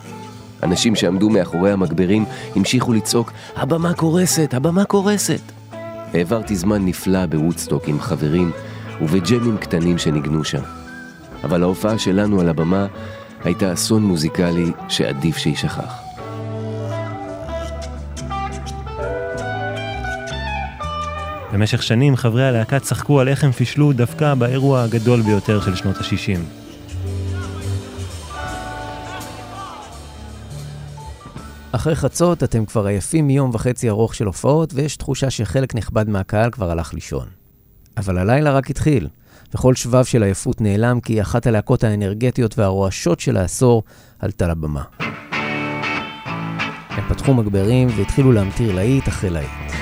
אנשים 0.64 0.96
שעמדו 0.96 1.30
מאחורי 1.30 1.72
המגברים 1.72 2.26
המשיכו 2.56 2.94
לצעוק, 2.94 3.32
הבמה 3.56 3.94
קורסת, 3.94 4.54
הבמה 4.54 4.86
קורסת. 4.86 5.42
העברתי 6.14 6.56
זמן 6.56 6.86
נפלא 6.86 7.26
בוודסטוק 7.26 7.88
עם 7.88 8.00
חברים 8.00 8.52
ובג'מים 9.02 9.58
קטנים 9.58 9.98
שניגנו 9.98 10.44
שם. 10.44 10.62
אבל 11.44 11.64
ההופעה 11.64 11.98
שלנו 11.98 12.42
על 12.42 12.50
הבמה 12.50 12.88
הייתה 13.44 13.74
אסון 13.74 14.04
מוזיקלי 14.04 14.72
שעדיף 14.90 15.38
שיישכח. 15.38 16.11
במשך 21.54 21.84
שנים 21.84 22.16
חברי 22.16 22.48
הלהקה 22.48 22.80
צחקו 22.80 23.20
על 23.20 23.28
איך 23.28 23.44
הם 23.44 23.52
פישלו 23.52 23.94
דווקא 23.94 24.34
באירוע 24.34 24.84
הגדול 24.84 25.22
ביותר 25.22 25.62
של 25.62 25.76
שנות 25.76 25.96
ה-60. 25.98 26.40
אחרי 31.72 31.96
חצות 31.96 32.44
אתם 32.44 32.66
כבר 32.66 32.86
עייפים 32.86 33.28
מיום 33.28 33.50
וחצי 33.54 33.90
ארוך 33.90 34.16
של 34.16 34.26
הופעות, 34.26 34.74
ויש 34.74 34.96
תחושה 34.96 35.30
שחלק 35.30 35.76
נכבד 35.76 36.10
מהקהל 36.10 36.52
כבר 36.52 36.72
הלך 36.72 36.94
לישון. 36.94 37.28
אבל 37.98 38.18
הלילה 38.18 38.52
רק 38.52 38.70
התחיל, 38.70 39.08
וכל 39.54 39.76
שבב 39.76 40.04
של 40.04 40.24
עייפות 40.24 40.62
נעלם 40.62 41.00
כי 41.00 41.22
אחת 41.22 41.48
הלהקות 41.48 41.84
האנרגטיות 41.84 42.60
והרועשות 42.60 43.20
של 43.20 43.38
העשור 43.38 43.84
עלתה 44.20 44.48
לבמה. 44.48 44.84
הם 46.90 47.04
פתחו 47.10 47.34
מגברים 47.34 47.88
והתחילו 47.98 48.32
להמטיר 48.32 48.76
להיט 48.76 49.08
אחרי 49.08 49.30
להיט. 49.30 49.81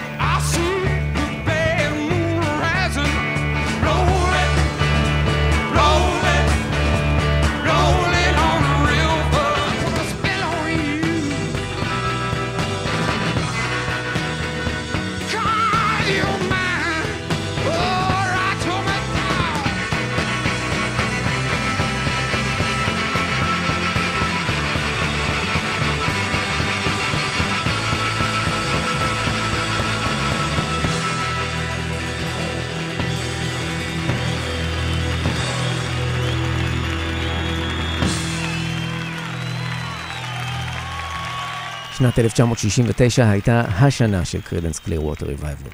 שנת 41.99 42.19
1969 42.19 43.29
הייתה 43.29 43.61
השנה 43.61 44.25
של 44.25 44.41
קרידנס 44.41 44.79
קלירווטר 44.79 45.25
ריבייבל. 45.25 45.69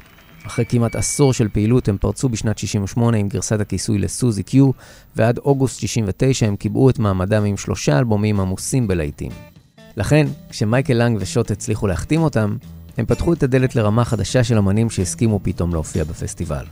אחרי 0.47 0.65
כמעט 0.65 0.95
עשור 0.95 1.33
של 1.33 1.49
פעילות 1.49 1.87
הם 1.87 1.97
פרצו 1.97 2.29
בשנת 2.29 2.57
68 2.57 3.17
עם 3.17 3.27
גרסת 3.27 3.59
הכיסוי 3.59 3.97
לסוזי 3.97 4.43
קיו, 4.43 4.71
ועד 5.15 5.37
אוגוסט 5.37 5.79
69 5.79 6.45
הם 6.45 6.55
קיבעו 6.55 6.89
את 6.89 6.99
מעמדם 6.99 7.45
עם 7.45 7.57
שלושה 7.57 7.99
אלבומים 7.99 8.39
עמוסים 8.39 8.87
בלהיטים. 8.87 9.31
לכן, 9.97 10.27
כשמייקל 10.49 10.93
לנג 10.93 11.17
ושות' 11.21 11.51
הצליחו 11.51 11.87
להחתים 11.87 12.21
אותם, 12.21 12.57
הם 12.97 13.05
פתחו 13.05 13.33
את 13.33 13.43
הדלת 13.43 13.75
לרמה 13.75 14.05
חדשה 14.05 14.43
של 14.43 14.57
אמנים 14.57 14.89
שהסכימו 14.89 15.39
פתאום 15.43 15.73
להופיע 15.73 16.03
בפסטיבל. 16.03 16.65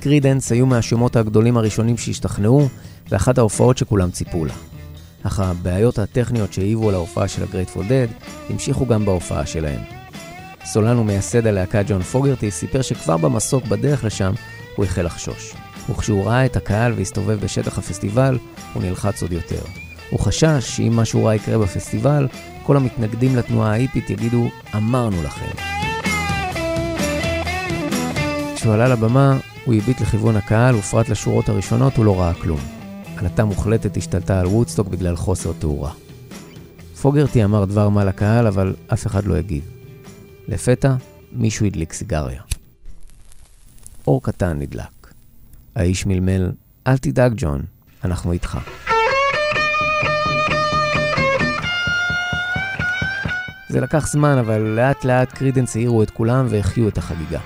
קרידנס 0.00 0.52
היו 0.52 0.66
מהשמות 0.66 1.16
הגדולים 1.16 1.56
הראשונים 1.56 1.96
שהשתכנעו, 1.96 2.68
ואחת 3.08 3.38
ההופעות 3.38 3.78
שכולם 3.78 4.10
ציפו 4.10 4.44
לה. 4.44 4.69
אך 5.22 5.40
הבעיות 5.40 5.98
הטכניות 5.98 6.52
שהעיבו 6.52 6.88
על 6.88 6.94
ההופעה 6.94 7.28
של 7.28 7.42
הגרייטפול 7.42 7.84
דד 7.88 8.06
המשיכו 8.50 8.86
גם 8.86 9.04
בהופעה 9.04 9.46
שלהם. 9.46 9.80
סולן 10.64 10.98
ומייסד 10.98 11.46
הלהקה 11.46 11.82
ג'ון 11.82 12.02
פוגרטי 12.02 12.50
סיפר 12.50 12.82
שכבר 12.82 13.16
במסוק 13.16 13.64
בדרך 13.64 14.04
לשם 14.04 14.32
הוא 14.76 14.84
החל 14.84 15.02
לחשוש. 15.02 15.54
וכשהוא 15.90 16.24
ראה 16.24 16.46
את 16.46 16.56
הקהל 16.56 16.92
והסתובב 16.92 17.40
בשטח 17.40 17.78
הפסטיבל, 17.78 18.38
הוא 18.74 18.82
נלחץ 18.82 19.22
עוד 19.22 19.32
יותר. 19.32 19.62
הוא 20.10 20.20
חשש 20.20 20.76
שאם 20.76 20.92
משהו 20.96 21.24
רע 21.24 21.34
יקרה 21.34 21.58
בפסטיבל, 21.58 22.28
כל 22.62 22.76
המתנגדים 22.76 23.36
לתנועה 23.36 23.70
ההיפית 23.70 24.10
יגידו, 24.10 24.48
אמרנו 24.76 25.22
לכם. 25.22 25.50
כשהוא 28.54 28.74
עלה 28.74 28.88
לבמה, 28.88 29.38
הוא 29.64 29.74
הביט 29.74 30.00
לכיוון 30.00 30.36
הקהל, 30.36 30.76
ופרט 30.76 31.08
לשורות 31.08 31.48
הראשונות 31.48 31.96
הוא 31.96 32.04
לא 32.04 32.20
ראה 32.20 32.34
כלום. 32.34 32.79
עלטה 33.20 33.44
מוחלטת 33.44 33.96
השתלטה 33.96 34.40
על 34.40 34.46
וודסטוק 34.46 34.88
בגלל 34.88 35.16
חוסר 35.16 35.52
תאורה. 35.58 35.92
פוגרטי 37.02 37.44
אמר 37.44 37.64
דבר 37.64 37.88
מה 37.88 38.04
לקהל, 38.04 38.46
אבל 38.46 38.74
אף 38.92 39.06
אחד 39.06 39.24
לא 39.24 39.36
הגיב. 39.36 39.64
לפתע, 40.48 40.94
מישהו 41.32 41.66
הדליק 41.66 41.92
סיגריה. 41.92 42.42
אור 44.06 44.22
קטן 44.22 44.58
נדלק. 44.58 45.12
האיש 45.74 46.06
מלמל, 46.06 46.52
אל 46.86 46.98
תדאג 46.98 47.32
ג'ון, 47.36 47.62
אנחנו 48.04 48.32
איתך. 48.32 48.58
זה 53.68 53.80
לקח 53.80 54.06
זמן, 54.06 54.38
אבל 54.38 54.60
לאט 54.60 55.04
לאט 55.04 55.32
קרידנס 55.32 55.76
העירו 55.76 56.02
את 56.02 56.10
כולם 56.10 56.46
והחיו 56.48 56.88
את 56.88 56.98
החגיגה. 56.98 57.40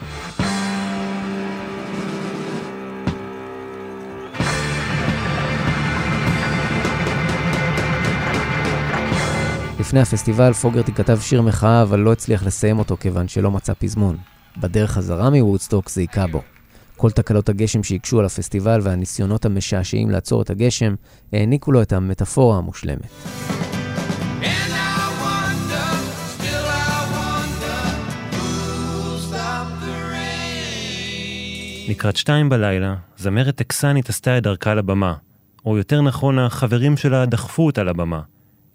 לפני 9.94 10.02
הפסטיבל 10.02 10.52
פוגרטי 10.52 10.92
כתב 10.92 11.18
שיר 11.20 11.42
מחאה, 11.42 11.82
אבל 11.82 12.00
לא 12.00 12.12
הצליח 12.12 12.46
לסיים 12.46 12.78
אותו 12.78 12.96
כיוון 13.00 13.28
שלא 13.28 13.50
מצא 13.50 13.72
פזמון. 13.78 14.16
בדרך 14.56 14.90
חזרה 14.90 15.30
מוודסטוק 15.30 15.90
זה 15.90 16.00
היכה 16.00 16.26
בו. 16.26 16.42
כל 16.96 17.10
תקלות 17.10 17.48
הגשם 17.48 17.82
שהקשו 17.82 18.18
על 18.18 18.24
הפסטיבל 18.24 18.80
והניסיונות 18.82 19.44
המשעשעים 19.44 20.10
לעצור 20.10 20.42
את 20.42 20.50
הגשם, 20.50 20.94
העניקו 21.32 21.72
לו 21.72 21.82
את 21.82 21.92
המטאפורה 21.92 22.58
המושלמת. 22.58 23.08
לקראת 31.88 32.16
שתיים 32.16 32.48
בלילה, 32.48 32.94
זמרת 33.16 33.54
טקסנית 33.56 34.08
עשתה 34.08 34.38
את 34.38 34.42
דרכה 34.42 34.74
לבמה, 34.74 35.14
או 35.66 35.78
יותר 35.78 36.02
נכון, 36.02 36.38
החברים 36.38 36.96
שלה 36.96 37.26
דחפו 37.26 37.66
אותה 37.66 37.82
לבמה. 37.84 38.20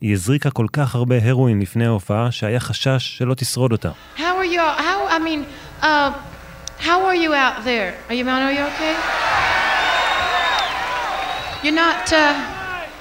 היא 0.01 0.13
הזריקה 0.13 0.51
כל 0.51 0.67
כך 0.73 0.95
הרבה 0.95 1.17
הרואין 1.23 1.61
לפני 1.61 1.87
ההופעה, 1.87 2.33
שהיה 2.33 2.61
חשש 2.61 3.17
שלא 3.19 3.35
תשרוד 3.35 3.73
אותה. 3.73 3.91
How 4.17 4.21
are 4.21 4.45
you? 4.45 4.61
How 4.61 5.07
I 5.11 5.19
mean, 5.19 5.45
uh, 5.83 6.13
how 6.79 7.05
are 7.07 7.15
you 7.15 7.35
out 7.35 7.65
there? 7.65 7.95
Are 8.09 8.15
you 8.15 8.29
are 8.29 8.53
you 8.53 8.65
okay? 8.71 8.95
You're 11.63 11.81
not. 11.87 12.13
Uh, 12.13 12.55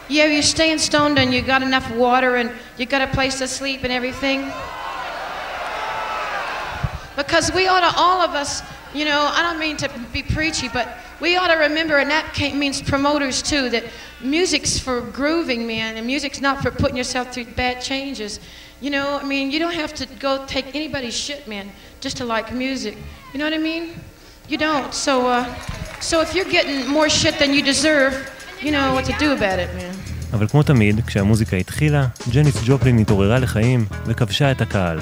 yeah, 0.10 0.25
you're 0.25 0.41
staying 0.41 0.79
stoned 0.79 1.17
and 1.17 1.34
you 1.34 1.41
got 1.41 1.62
enough 1.62 1.89
water 1.91 2.36
and 2.36 2.51
you 2.77 2.86
got 2.86 3.01
a 3.01 3.08
place 3.08 3.39
to 3.39 3.47
sleep 3.47 3.84
and 3.84 3.91
everything. 3.91 4.51
Because 7.15 7.51
we 7.53 7.67
ought 7.67 7.82
to, 7.89 7.97
all 7.97 8.21
of 8.21 8.32
us, 8.32 8.62
you 8.93 9.06
know, 9.06 9.29
I 9.34 9.41
don't 9.41 9.60
mean 9.60 9.77
to 9.77 9.89
be 10.12 10.23
preachy, 10.23 10.67
but 10.67 10.88
we 11.20 11.37
ought 11.37 11.48
to 11.48 11.59
remember, 11.68 11.96
and 11.98 12.11
that 12.11 12.24
means 12.54 12.81
promoters 12.81 13.42
too, 13.42 13.70
that 13.70 13.85
music's 14.20 14.78
for 14.78 15.00
grooving, 15.00 15.66
man, 15.66 15.96
and 15.96 16.07
music's 16.07 16.40
not 16.40 16.62
for 16.62 16.70
putting 16.70 16.96
yourself 16.96 17.33
through 17.33 17.46
bad 17.57 17.81
changes. 17.81 18.40
You 18.81 18.90
know, 18.90 19.18
I 19.22 19.24
mean, 19.24 19.50
you 19.50 19.59
don't 19.59 19.74
have 19.74 19.92
to 19.94 20.07
go 20.20 20.44
take 20.46 20.74
anybody's 20.74 21.16
shit, 21.16 21.48
man, 21.48 21.66
just 22.00 22.16
to 22.18 22.24
like 22.24 22.52
music. 22.52 22.96
You 23.33 23.38
know 23.38 23.46
what 23.48 23.54
I 23.54 23.59
mean? 23.59 23.85
You 24.48 24.59
don't. 24.59 24.94
So, 24.94 25.26
uh, 25.26 25.44
so 26.00 26.20
if 26.20 26.35
you're 26.35 26.52
getting 26.59 26.88
more 26.88 27.09
shit 27.09 27.38
than 27.38 27.52
you 27.54 27.62
deserve, 27.62 28.14
you 28.62 28.70
know 28.70 28.94
what 28.94 29.04
to 29.07 29.14
do 29.18 29.33
about 29.33 29.59
it, 29.59 29.74
man. 29.74 29.94
אבל 30.33 30.48
כמו 30.48 30.62
תמיד, 30.62 31.00
כשהמוזיקה 31.07 31.57
התחילה, 31.57 32.07
ג'ניס 32.31 32.57
ג'ופלין 32.66 32.98
התעוררה 32.98 33.38
לחיים 33.38 33.87
וכבשה 34.07 34.50
את 34.50 34.61
הקהל. 34.61 35.00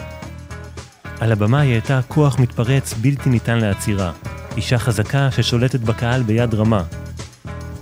על 1.21 1.33
הבמה 1.33 1.61
היא 1.61 1.73
הייתה 1.73 2.01
כוח 2.09 2.39
מתפרץ 2.39 2.95
בלתי 2.95 3.29
ניתן 3.29 3.59
לעצירה, 3.59 4.13
אישה 4.57 4.79
חזקה 4.79 5.29
ששולטת 5.31 5.81
בקהל 5.81 6.23
ביד 6.23 6.55
רמה. 6.55 6.83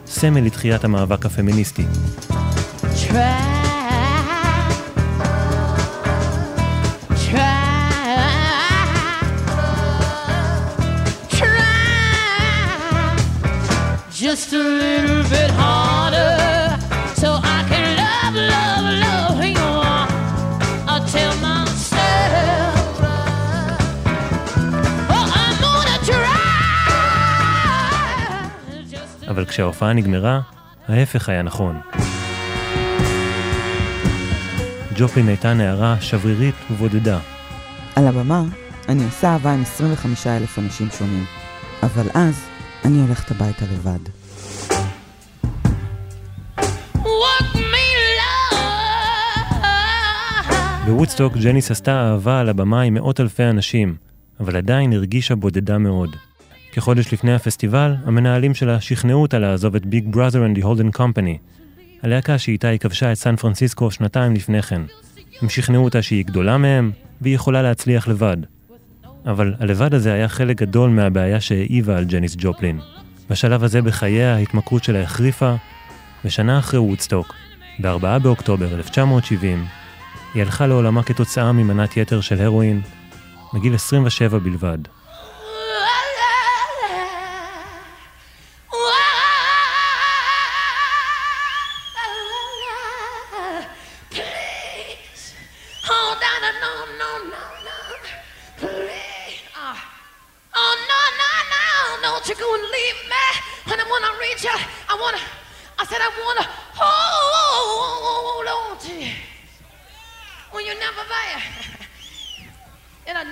סמל 0.07 0.41
לתחיית 0.41 0.85
המאבק 0.85 1.27
הפמיניסטי. 1.27 1.85
Try, 2.81 3.54
כשההופעה 29.55 29.93
נגמרה, 29.93 30.41
ההפך 30.89 31.29
היה 31.29 31.43
נכון. 31.43 31.81
ג'ופלין 34.97 35.29
הייתה 35.29 35.55
נערה 35.55 36.01
שברירית 36.01 36.55
ובודדה. 36.71 37.19
על 37.97 38.07
הבמה 38.07 38.43
אני 38.89 39.05
עושה 39.05 39.33
אהבה 39.33 39.53
עם 39.53 39.63
25 39.63 40.27
אלף 40.27 40.59
אנשים 40.59 40.89
שונים, 40.99 41.25
אבל 41.83 42.07
אז 42.15 42.45
אני 42.85 43.01
הולכת 43.01 43.31
הביתה 43.31 43.65
לבד. 43.73 43.99
בוודסטוק 50.87 51.37
ג'ניס 51.37 51.71
עשתה 51.71 51.93
אהבה 51.93 52.41
על 52.41 52.49
הבמה 52.49 52.83
עם 52.83 52.95
מאות 52.95 53.21
אלפי 53.21 53.45
אנשים, 53.45 53.97
אבל 54.41 54.57
עדיין 54.57 54.93
הרגישה 54.93 55.35
בודדה 55.35 55.79
מאוד. 55.79 56.17
כחודש 56.75 57.13
לפני 57.13 57.35
הפסטיבל, 57.35 57.95
המנהלים 58.05 58.55
שלה 58.55 58.81
שכנעו 58.81 59.23
אותה 59.23 59.39
לעזוב 59.39 59.75
את 59.75 59.87
Big 59.87 60.15
Brother 60.15 60.19
and 60.55 60.59
the 60.59 60.63
Holding 60.63 60.99
Company, 60.99 61.39
הלהקה 62.03 62.39
שאיתה 62.39 62.69
היא 62.69 62.79
כבשה 62.79 63.13
את 63.13 63.17
סן 63.17 63.37
פרנסיסקו 63.37 63.91
שנתיים 63.91 64.35
לפני 64.35 64.63
כן. 64.63 64.83
הם 65.43 65.49
שכנעו 65.49 65.85
אותה 65.85 66.03
שהיא 66.03 66.25
גדולה 66.25 66.59
מהם, 66.59 66.93
והיא 67.21 67.35
יכולה 67.35 67.63
להצליח 67.63 68.09
לבד. 68.09 68.37
אבל 69.27 69.55
הלבד 69.61 69.95
הזה 69.95 70.13
היה 70.13 70.29
חלק 70.29 70.57
גדול 70.57 70.91
מהבעיה 70.91 71.41
שהעיבה 71.41 71.97
על 71.97 72.05
ג'ניס 72.05 72.37
ג'ופלין. 72.39 72.81
בשלב 73.31 73.65
הזה 73.65 73.83
בחייה 73.83 74.35
ההתמכרות 74.35 74.85
שלה 74.85 75.03
החריפה, 75.03 75.55
ושנה 76.25 76.59
אחרי 76.59 76.81
וודסטוק, 76.81 77.35
ב-4 77.79 78.19
באוקטובר 78.23 78.75
1970, 78.75 79.65
היא 80.35 80.43
הלכה 80.43 80.67
לעולמה 80.67 81.03
כתוצאה 81.03 81.53
ממנת 81.53 81.97
יתר 81.97 82.21
של 82.21 82.41
הרואין, 82.43 82.81
בגיל 83.55 83.75
27 83.75 84.39
בלבד. 84.39 84.79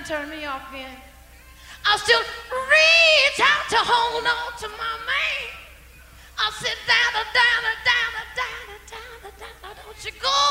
It 0.03 0.09
doesn't 0.09 0.27
turn 0.27 0.37
me 0.37 0.43
off, 0.43 0.69
man. 0.73 0.97
I'll 1.85 1.97
still 1.97 2.19
reach 2.19 3.39
out 3.39 3.69
to 3.69 3.77
hold 3.79 4.27
on 4.27 4.59
to 4.59 4.67
my 4.67 4.95
man. 5.07 5.47
I'll 6.37 6.51
sit 6.51 6.75
down, 6.85 7.23
down, 7.31 7.63
down, 7.87 8.11
down, 8.35 8.67
down, 8.91 9.31
down, 9.39 9.75
don't 9.79 10.03
you 10.03 10.11
go. 10.19 10.43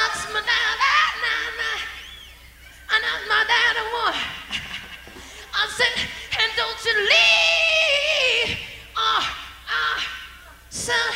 That's 0.00 0.32
my 0.32 0.40
nah, 0.40 0.72
nah. 1.60 1.76
And 2.96 3.04
that's 3.04 3.28
my 3.28 3.44
dad, 3.44 3.76
one. 4.00 4.16
I 5.52 5.68
said, 5.68 5.92
and 6.40 6.50
don't 6.56 6.84
you 6.88 6.94
leave. 7.04 8.58
Ah, 8.96 9.36
ah, 9.68 10.08
son, 10.70 11.12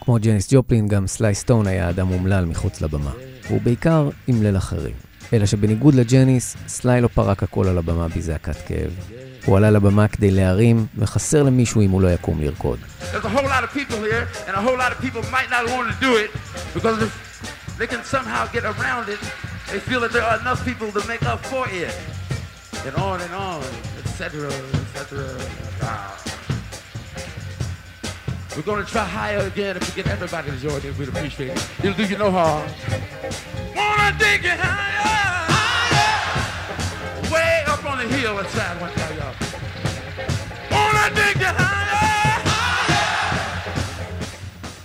כמו 0.00 0.18
ג'ניס 0.20 0.48
ג'ופלין, 0.52 0.88
גם 0.88 1.06
סליי 1.06 1.34
סטון 1.34 1.66
היה 1.66 1.90
אדם 1.90 2.10
אומלל 2.10 2.44
מחוץ 2.44 2.80
לבמה, 2.80 3.10
והוא 3.46 3.60
בעיקר 3.62 4.08
אימלל 4.28 4.56
אחרים. 4.56 4.94
אלא 5.32 5.46
שבניגוד 5.46 5.94
לג'ניס, 5.94 6.56
סליי 6.68 7.00
לא 7.00 7.08
פרק 7.08 7.42
הכל 7.42 7.68
על 7.68 7.78
הבמה 7.78 8.08
בזעקת 8.08 8.56
כאב. 8.66 8.90
הוא 9.44 9.56
עלה 9.56 9.70
לבמה 9.70 10.08
כדי 10.08 10.30
להרים, 10.30 10.86
וחסר 10.98 11.42
למישהו 11.42 11.82
אם 11.82 11.90
הוא 11.90 12.02
לא 12.02 12.08
יקום 12.08 12.40
לרקוד. 12.40 12.78
And 22.86 22.96
on 22.96 23.20
and 23.20 23.34
on, 23.34 23.62
etc., 24.00 24.48
etc. 24.96 25.12
Ah. 25.82 26.29
We're 28.56 28.62
to 28.62 28.84
try 28.84 29.04
higher 29.04 29.42
again 29.52 29.76
if 29.76 29.82
we 29.88 30.02
get 30.02 30.10
everybody 30.10 30.50
to 30.50 30.56
join 30.56 30.80
in. 30.86 30.92
We'd 30.98 31.08
appreciate 31.08 31.52
it. 31.56 31.68
It'll 31.84 31.96
do 32.00 32.04
you 32.04 32.18
no 32.18 32.30
harm. 32.38 32.68
Wanna 33.78 34.10
dig 34.18 34.44
it 34.52 34.58
higher, 34.68 35.06
higher, 35.54 37.32
way 37.32 37.52
up 37.72 37.82
on 37.90 37.96
the 38.02 38.08
hill 38.14 38.34
inside 38.42 38.76
one 38.84 38.92
time, 39.00 39.14
y'all. 39.20 39.34
Wanna 40.74 41.06
dig 41.20 41.40
it 41.48 41.56
higher. 41.62 41.80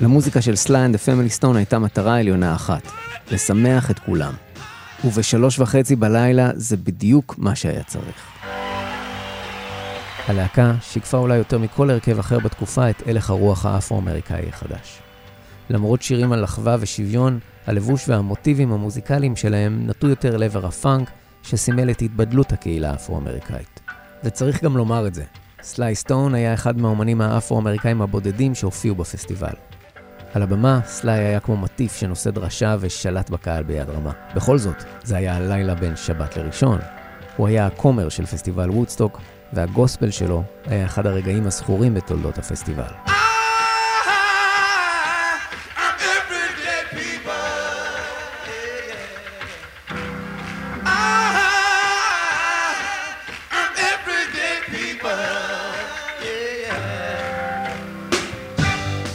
למוזיקה 0.01 0.41
של 0.41 0.55
סליי 0.55 0.85
אנד 0.85 0.97
פמילי 0.97 1.29
סטון 1.29 1.55
הייתה 1.55 1.79
מטרה 1.79 2.19
עליונה 2.19 2.55
אחת, 2.55 2.91
לשמח 3.31 3.91
את 3.91 3.99
כולם. 3.99 4.33
ובשלוש 5.03 5.59
וחצי 5.59 5.95
בלילה 5.95 6.49
זה 6.55 6.77
בדיוק 6.77 7.35
מה 7.37 7.55
שהיה 7.55 7.83
צריך. 7.83 8.34
הלהקה 10.27 10.73
שיקפה 10.81 11.17
אולי 11.17 11.37
יותר 11.37 11.57
מכל 11.57 11.89
הרכב 11.89 12.19
אחר 12.19 12.39
בתקופה 12.39 12.89
את 12.89 13.03
הלך 13.05 13.29
הרוח 13.29 13.65
האפרו-אמריקאי 13.65 14.49
החדש. 14.49 14.99
למרות 15.69 16.01
שירים 16.01 16.31
על 16.31 16.43
אחווה 16.43 16.75
ושוויון, 16.79 17.39
הלבוש 17.67 18.09
והמוטיבים 18.09 18.71
המוזיקליים 18.71 19.35
שלהם 19.35 19.87
נטו 19.87 20.07
יותר 20.07 20.37
לעבר 20.37 20.65
הפאנק, 20.65 21.09
שסימל 21.43 21.91
את 21.91 22.01
התבדלות 22.01 22.51
הקהילה 22.51 22.91
האפרו-אמריקאית. 22.91 23.79
וצריך 24.23 24.63
גם 24.63 24.77
לומר 24.77 25.07
את 25.07 25.13
זה, 25.13 25.23
סליי 25.61 25.95
סטון 25.95 26.35
היה 26.35 26.53
אחד 26.53 26.77
מהאומנים 26.77 27.21
האפרו-אמריקאים 27.21 28.01
הבודדים 28.01 28.55
שהופיעו 28.55 28.95
בפסטיבל. 28.95 29.53
על 30.33 30.43
הבמה, 30.43 30.79
סליי 30.85 31.19
היה 31.19 31.39
כמו 31.39 31.57
מטיף 31.57 31.95
שנושא 31.95 32.29
דרשה 32.29 32.75
ושלט 32.79 33.29
בקהל 33.29 33.63
ביד 33.63 33.89
רמה. 33.89 34.11
בכל 34.35 34.57
זאת, 34.57 34.83
זה 35.03 35.17
היה 35.17 35.35
הלילה 35.35 35.75
בין 35.75 35.95
שבת 35.95 36.37
לראשון. 36.37 36.79
הוא 37.37 37.47
היה 37.47 37.67
הכומר 37.67 38.09
של 38.09 38.25
פסטיבל 38.25 38.69
וודסטוק, 38.69 39.21
והגוספל 39.55 40.11
שלו 40.11 40.43
היה 40.65 40.85
אחד 40.85 41.07
הרגעים 41.07 41.47
הזכורים 41.47 41.93
בתולדות 41.93 42.37
הפסטיבל. 42.37 42.83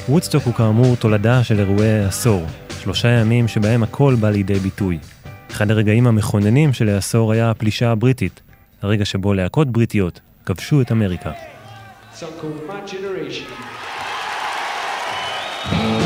וודסטוק 0.09 0.45
הוא 0.45 0.55
כאמור 0.55 0.97
תולדה 0.97 1.45
של 1.45 1.59
אירועי 1.59 1.99
העשור, 1.99 2.47
שלושה 2.81 3.09
ימים 3.09 3.49
שבהם 3.49 3.83
הכל 3.83 4.15
בא 4.21 4.31
לידי 4.31 4.55
ביטוי. 4.55 4.99
אחד 5.51 5.71
הרגעים 5.71 6.07
המכוננים 6.07 6.73
של 6.73 6.89
העשור 6.89 7.33
היה 7.33 7.51
הפלישה 7.51 7.91
הבריטית, 7.91 8.41
הרגע 8.83 9.05
שבו 9.05 9.35
להקות 9.35 9.69
בריטיות 9.73 10.21
כבשו 10.47 10.81
את 10.81 10.93
אמריקה. 10.93 11.33
Because 15.71 16.00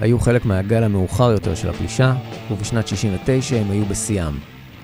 היו 0.00 0.18
חלק 0.18 0.44
מהגל 0.44 0.82
המאוחר 0.82 1.30
יותר 1.32 1.54
של 1.54 1.68
הפלישה, 1.68 2.14
ובשנת 2.50 2.88
69 2.88 3.56
הם 3.56 3.70
היו 3.70 3.84
בשיאם. 3.84 4.32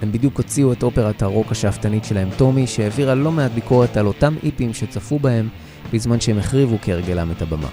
הם 0.02 0.12
בדיוק 0.12 0.36
הוציאו 0.36 0.72
את 0.72 0.82
אופרת 0.82 1.22
הרוק 1.22 1.52
השאפתנית 1.52 2.04
שלהם, 2.04 2.28
טומי, 2.36 2.66
שהעבירה 2.66 3.14
לא 3.14 3.32
מעט 3.32 3.50
ביקורת 3.50 3.96
על 3.96 4.06
אותם 4.06 4.34
איפים 4.42 4.74
שצפו 4.74 5.18
בהם, 5.18 5.48
בזמן 5.92 6.20
שהם 6.20 6.38
החריבו 6.38 6.76
כהרגלם 6.82 7.30
את 7.30 7.42
הבמה. 7.42 7.68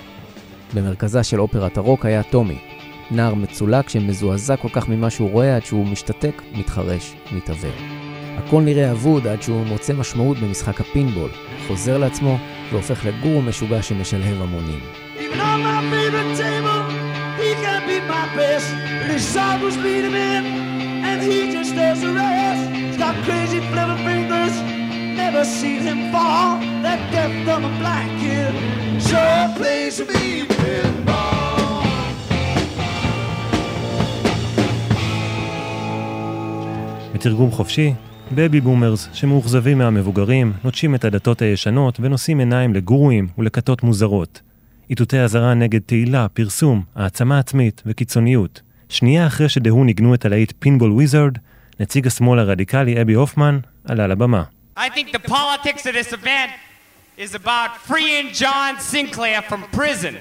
במרכזה 0.74 1.24
של 1.24 1.40
אופרת 1.40 1.78
הרוק 1.78 2.06
היה 2.06 2.24
טומי, 2.24 2.58
נער 3.12 3.34
מצולק 3.34 3.90
שמזועזע 3.90 4.56
כל 4.56 4.70
כך 4.70 4.90
ממה 4.90 5.10
שהוא 5.10 5.32
רואה 5.32 5.56
עד 5.56 5.66
שהוא 5.66 5.88
משתתק, 5.88 6.42
מתחרש, 6.54 7.16
מתעוור. 7.32 7.74
הכל 8.38 8.62
נראה 8.62 8.92
אבוד 8.92 9.28
עד 9.28 9.42
שהוא 9.42 9.66
מוצא 9.66 9.94
משמעות 9.94 10.38
במשחק 10.38 10.82
הפינבול, 10.82 11.30
חוזר 11.68 11.98
לעצמו 11.98 12.38
והופך 12.72 13.06
לגורו 13.06 13.42
משוגע 13.42 13.82
שמשלהב 13.82 14.42
המונים. 14.42 14.80
Even 15.20 15.40
on 15.40 15.62
my 15.64 15.82
favorite 15.92 16.38
be 16.38 16.59
my 18.20 18.28
best. 18.36 18.70
But 19.00 19.10
his 19.16 19.26
sorrows 19.36 19.78
lead 19.86 20.04
him 20.10 20.18
in, 20.34 20.44
and 21.10 21.18
he 21.30 21.40
just 21.56 21.72
does 21.80 22.00
the 22.06 22.12
rest. 22.24 22.64
He's 22.84 23.00
got 23.06 23.16
crazy 23.28 23.60
flipping 23.70 24.02
fingers, 24.10 24.56
never 25.24 25.44
seen 25.60 25.82
him 25.90 26.00
fall. 26.14 26.50
That 26.86 27.00
deaf, 27.14 27.32
dumb, 27.48 27.64
and 27.70 27.78
blind 27.82 28.12
kid 28.22 28.52
sure 29.08 29.46
plays 29.58 29.98
me 30.10 30.24
pinball. 30.60 31.20
בתרגום 37.14 37.52
חופשי, 37.52 37.94
baby 38.32 38.62
boomers 38.62 39.10
שמאוכזבים 39.14 39.78
מהמבוגרים, 39.78 40.54
נוטשים 40.64 40.96
את 40.96 41.06
הדתות 41.06 41.42
הישנות 41.42 42.00
ונושאים 42.02 42.40
עיניים 42.40 42.74
לגורואים 42.74 43.28
ולכתות 43.38 43.84
מוזרות. 43.84 44.42
איתותי 44.90 45.20
אזהרה 45.20 45.54
נגד 45.54 45.80
תהילה, 45.86 46.28
פרסום, 46.30 46.84
העצמה 46.96 47.40
עצמית 47.40 47.82
וקיצוניות. 47.86 48.62
שנייה 48.90 49.28
אחרי 49.28 49.50
ש 49.50 49.58
The 49.58 49.71
Who 49.71 49.84
ניגנו 49.84 50.14
את 50.14 50.26
הלהיט 50.26 50.54
Pinball 50.60 50.92
Wizard, 50.92 51.38
נציג 51.80 52.08
השמאל 52.08 52.40
הרדיקלי 52.40 53.02
אבי 53.02 53.14
הופמן 53.14 53.60
עלה 53.86 54.08
לבמה. 54.08 54.44
I 54.78 54.90
think 54.90 55.12
the 55.12 55.30
politics 55.30 55.86
of 55.86 55.94
this 55.94 56.14
event 56.14 56.52
is 57.18 57.36
about 57.36 57.70
freeing 57.90 58.28
John 58.42 58.80
Sinclair 58.80 59.42
from 59.50 59.62
prison, 59.80 60.16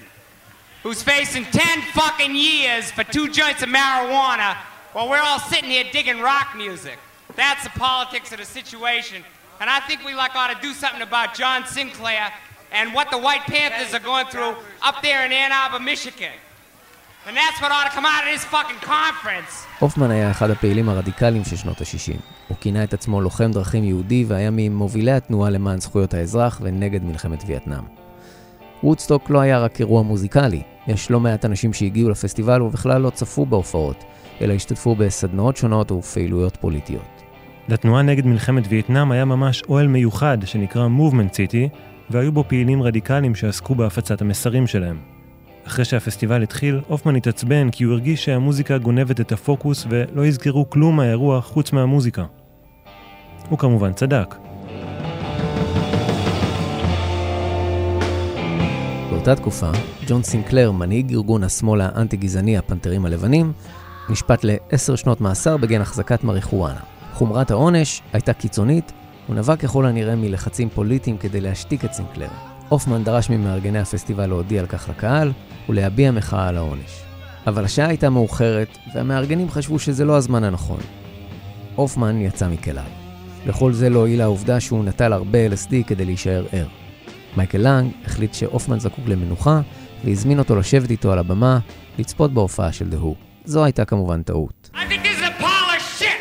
who's 0.83 1.03
facing 1.03 1.45
10 1.45 1.83
fucking 2.01 2.35
years 2.35 2.91
for 2.91 3.05
two 3.05 3.29
joints 3.29 3.63
of 3.63 3.69
marijuana 3.69 4.51
while 4.93 5.09
we're 5.09 5.27
all 5.31 5.43
sitting 5.53 5.71
here 5.71 5.85
digging 5.93 6.21
rock 6.21 6.49
music. 6.65 6.99
That's 7.37 7.63
the 7.69 7.75
politics 7.89 8.33
of 8.33 8.39
the 8.39 8.51
situation. 8.59 9.19
And 9.61 9.71
I 9.71 9.81
think 9.87 9.99
we 10.05 10.15
like 10.23 10.35
ought 10.39 10.53
to 10.57 10.61
do 10.69 10.73
something 10.83 11.03
about 11.11 11.29
John 11.41 11.61
Sinclair 11.77 12.25
and 12.73 12.95
what 12.95 13.11
the 13.11 13.19
White 13.27 13.45
Panthers 13.47 13.95
are 13.95 14.05
going 14.13 14.27
through 14.33 14.53
up 14.89 14.97
there 15.03 15.21
in 15.27 15.33
Ann 15.33 15.53
Arbor, 15.53 15.81
Michigan. 15.81 16.37
And 17.27 17.37
that's 17.37 17.61
what 17.61 17.71
ought 17.73 17.89
to 17.91 17.95
come 17.99 18.07
out 18.07 18.23
of 18.25 18.31
this 18.35 18.45
fucking 18.45 18.81
conference. 18.81 19.67
הופמן 19.79 20.11
היה 20.11 20.31
אחד 20.31 20.51
הפעילים 20.51 20.89
הרדיקליים 20.89 21.45
של 21.45 21.57
שנות 21.57 21.81
ה-60. 21.81 22.21
הוא 22.49 22.57
כינה 22.61 22.85
את 22.85 22.95
עצמו 22.95 23.21
לוחם 23.21 23.53
דרכים 23.53 23.85
יהודי 23.85 24.25
והיה 24.29 24.51
ממובילי 24.53 25.13
התנועה 25.13 25.51
למען 25.51 25.81
זכויות 25.81 26.15
האזרח 26.15 26.61
ונגד 26.63 27.05
מלחמת 27.05 27.45
וייטנאם. 27.47 27.85
וודסטוק 28.83 29.31
לא 29.31 29.41
היה 29.41 29.59
רק 29.59 29.81
אירוע 29.81 30.03
מוזיקלי, 30.03 30.63
יש 30.87 31.11
לא 31.11 31.21
מעט 31.21 31.45
אנשים 31.45 31.73
שהגיעו 31.73 32.11
לפסטיבל 32.11 32.63
ובכלל 32.63 33.01
לא 33.01 33.11
צפו 33.11 33.47
בהופעות, 33.47 34.05
אלא 34.41 34.53
השתתפו 34.53 34.95
בסדנאות 34.95 35.57
שונות 35.57 35.93
ופעילויות 35.93 36.57
פוליטיות. 36.57 37.23
לתנועה 37.69 38.03
נגד 38.03 38.27
מלחמת 38.27 38.65
וייטנאם 38.69 39.13
היה 39.13 39.25
ממש 39.25 39.63
אוהל 39.63 39.87
מיוחד 39.87 40.39
שנקרא 40.45 40.89
Movement 40.99 41.33
City, 41.33 41.77
והיו 42.11 42.33
בו 42.33 42.45
פעילים 42.49 42.83
רדיקליים 42.83 43.35
שעסקו 43.35 43.75
בהפצת 43.75 44.21
המסרים 44.21 44.67
שלהם. 44.67 44.99
אחרי 45.67 45.85
שהפסטיבל 45.85 46.43
התחיל, 46.43 46.81
הופמן 46.87 47.17
התעצבן 47.17 47.71
כי 47.71 47.85
הוא 47.85 47.93
הרגיש 47.93 48.25
שהמוזיקה 48.25 48.79
גונבת 48.79 49.21
את 49.21 49.33
הפוקוס 49.33 49.87
ולא 49.91 50.27
יזכרו 50.27 50.71
כלום 50.71 50.97
מהאירוע 50.97 51.41
חוץ 51.41 51.73
מהמוזיקה. 51.73 52.25
הוא 53.49 53.59
כמובן 53.59 53.93
צדק. 53.93 54.35
באותה 59.11 59.35
תקופה, 59.35 59.71
ג'ון 60.07 60.23
סינקלר, 60.23 60.73
מנהיג 60.73 61.13
ארגון 61.13 61.45
השמאל 61.45 61.81
האנטי-גזעני 61.81 62.59
הפנתרים 62.59 63.05
הלבנים, 63.05 63.53
נשפט 64.11 64.45
לעשר 64.45 64.97
שנות 64.97 65.21
מאסר 65.21 65.57
בגין 65.57 65.81
החזקת 65.81 66.25
מריחואנה. 66.25 66.81
חומרת 67.13 67.51
העונש 67.51 68.03
הייתה 68.13 68.33
קיצונית, 68.33 68.93
הוא 69.29 69.37
נבע 69.37 69.57
ככל 69.57 69.87
הנראה 69.87 70.17
מלחצים 70.17 70.69
פוליטיים 70.69 71.19
כדי 71.19 71.41
להשתיק 71.41 71.85
את 71.85 71.93
סינקלר. 71.93 72.29
הופמן 72.69 73.05
דרש 73.05 73.31
ממארגני 73.31 73.79
הפסטיבל 73.79 74.27
להודיע 74.27 74.61
על 74.61 74.67
כך 74.67 74.89
לקהל 74.89 75.33
ולהביע 75.69 76.11
מחאה 76.11 76.49
על 76.49 76.57
העונש. 76.57 77.03
אבל 77.47 77.65
השעה 77.65 77.89
הייתה 77.89 78.11
מאוחרת, 78.11 78.79
והמארגנים 78.95 79.51
חשבו 79.51 79.79
שזה 79.79 80.05
לא 80.05 80.17
הזמן 80.17 80.45
הנכון. 80.45 80.81
הופמן 81.75 82.21
יצא 82.21 82.49
מכליו. 82.49 82.85
לכל 83.47 83.73
זה 83.73 83.91
לא 83.91 83.99
הועילה 83.99 84.25
העובדה 84.25 84.61
שהוא 84.61 84.85
נטל 84.85 85.13
הרבה 85.13 85.39
LSD 85.47 85.75
כדי 85.87 86.05
להישאר 86.05 86.47
ער. 86.53 86.67
מייקל 87.37 87.59
לנג 87.59 87.93
החליט 88.05 88.35
שהופמן 88.35 88.81
זקוק 88.81 89.05
למנוחה, 89.07 89.61
והזמין 90.05 90.39
אותו 90.39 90.57
לשבת 90.57 90.91
איתו 90.91 91.13
על 91.13 91.19
הבמה, 91.19 91.59
לצפות 91.99 92.33
בהופעה 92.33 92.73
של 92.73 92.89
The 92.89 93.00
Who. 93.00 93.15
זו 93.45 93.65
הייתה 93.65 93.85
כמובן 93.85 94.23
טעות. 94.23 94.71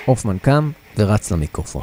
הופמן 0.05 0.37
קם 0.37 0.71
ורץ 0.97 1.31
למיקרופון. 1.31 1.81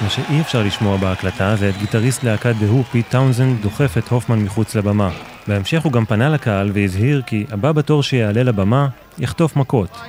מה 0.00 0.10
שאי 0.10 0.40
אפשר 0.40 0.62
לשמוע 0.62 0.96
בהקלטה 0.96 1.56
זה 1.56 1.68
את 1.68 1.76
גיטריסט 1.76 2.22
להקת 2.22 2.54
The 2.60 2.72
Who 2.72 2.84
פיט 2.84 3.08
טאונזנד 3.08 3.62
דוחף 3.62 3.98
את 3.98 4.08
הופמן 4.08 4.38
מחוץ 4.38 4.74
לבמה. 4.74 5.10
בהמשך 5.48 5.82
הוא 5.82 5.92
גם 5.92 6.04
פנה 6.04 6.28
לקהל 6.28 6.70
והזהיר 6.74 7.22
כי 7.26 7.46
הבא 7.50 7.72
בתור 7.72 8.02
שיעלה 8.02 8.42
לבמה 8.42 8.88
יחטוף 9.18 9.56
מכות. 9.56 10.00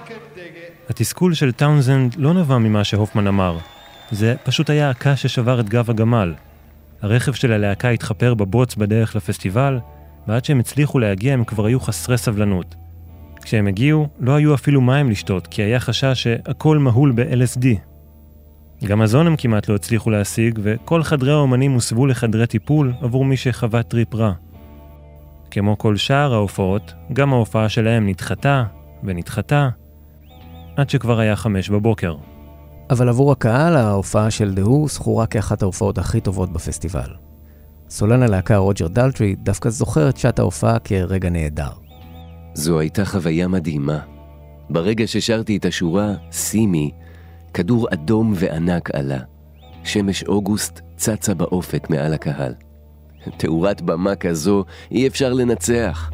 התסכול 0.89 1.33
של 1.33 1.51
טאונזנד 1.51 2.15
לא 2.17 2.33
נבע 2.33 2.57
ממה 2.57 2.83
שהופמן 2.83 3.27
אמר, 3.27 3.57
זה 4.11 4.35
פשוט 4.43 4.69
היה 4.69 4.89
הקש 4.89 5.21
ששבר 5.21 5.59
את 5.59 5.69
גב 5.69 5.89
הגמל. 5.89 6.33
הרכב 7.01 7.33
של 7.33 7.51
הלהקה 7.51 7.89
התחפר 7.89 8.33
בבוץ 8.33 8.75
בדרך 8.75 9.15
לפסטיבל, 9.15 9.79
ועד 10.28 10.45
שהם 10.45 10.59
הצליחו 10.59 10.99
להגיע 10.99 11.34
הם 11.34 11.43
כבר 11.43 11.65
היו 11.65 11.80
חסרי 11.80 12.17
סבלנות. 12.17 12.76
כשהם 13.41 13.67
הגיעו, 13.67 14.07
לא 14.19 14.36
היו 14.36 14.53
אפילו 14.53 14.82
מים 14.82 15.09
לשתות, 15.09 15.47
כי 15.47 15.61
היה 15.61 15.80
חשש 15.80 16.23
שהכל 16.23 16.78
מהול 16.78 17.11
ב-LSD. 17.15 17.65
גם 18.86 18.99
מזון 18.99 19.28
הם 19.28 19.36
כמעט 19.36 19.69
לא 19.69 19.76
הצליחו 19.76 20.09
להשיג, 20.09 20.59
וכל 20.63 21.03
חדרי 21.03 21.32
האומנים 21.32 21.71
הוסבו 21.71 22.05
לחדרי 22.07 22.47
טיפול 22.47 22.93
עבור 23.01 23.26
מי 23.26 23.38
שחווה 23.38 23.84
טריפ 23.84 24.15
רע. 24.15 24.32
כמו 25.51 25.78
כל 25.78 25.95
שאר 25.95 26.34
ההופעות, 26.34 26.93
גם 27.13 27.34
ההופעה 27.34 27.69
שלהם 27.69 28.07
נדחתה 28.07 28.63
ונדחתה, 29.03 29.69
עד 30.76 30.89
שכבר 30.89 31.19
היה 31.19 31.36
חמש 31.36 31.69
בבוקר. 31.69 32.15
אבל 32.89 33.09
עבור 33.09 33.32
הקהל, 33.32 33.76
ההופעה 33.76 34.32
של 34.32 34.53
דהו 34.53 34.88
זכורה 34.88 35.28
כאחת 35.28 35.61
ההופעות 35.61 35.97
הכי 35.97 36.21
טובות 36.21 36.53
בפסטיבל. 36.53 37.24
סולן 37.89 38.23
הלהקה 38.23 38.57
רוג'ר 38.57 38.88
דלטרי 38.88 39.36
דווקא 39.36 39.69
זוכר 39.69 40.09
את 40.09 40.17
שעת 40.17 40.39
ההופעה 40.39 40.79
כרגע 40.79 41.29
נהדר. 41.29 41.71
זו 42.53 42.79
הייתה 42.79 43.05
חוויה 43.05 43.47
מדהימה. 43.47 43.99
ברגע 44.69 45.07
ששרתי 45.07 45.57
את 45.57 45.65
השורה 45.65 46.13
"סימי", 46.31 46.91
כדור 47.53 47.88
אדום 47.93 48.33
וענק 48.36 48.95
עלה. 48.95 49.19
שמש 49.83 50.23
אוגוסט 50.23 50.81
צצה 50.97 51.33
באופק 51.33 51.89
מעל 51.89 52.13
הקהל. 52.13 52.53
תאורת 53.38 53.81
במה 53.81 54.15
כזו 54.15 54.65
אי 54.91 55.07
אפשר 55.07 55.33
לנצח. 55.33 56.11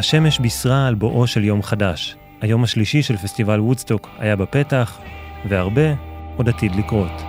השמש 0.00 0.38
בישרה 0.38 0.86
על 0.86 0.94
בואו 0.94 1.26
של 1.26 1.44
יום 1.44 1.62
חדש. 1.62 2.16
היום 2.40 2.64
השלישי 2.64 3.02
של 3.02 3.16
פסטיבל 3.16 3.60
וודסטוק 3.60 4.08
היה 4.18 4.36
בפתח, 4.36 4.98
והרבה 5.48 5.94
עוד 6.36 6.48
עתיד 6.48 6.76
לקרות. 6.76 7.22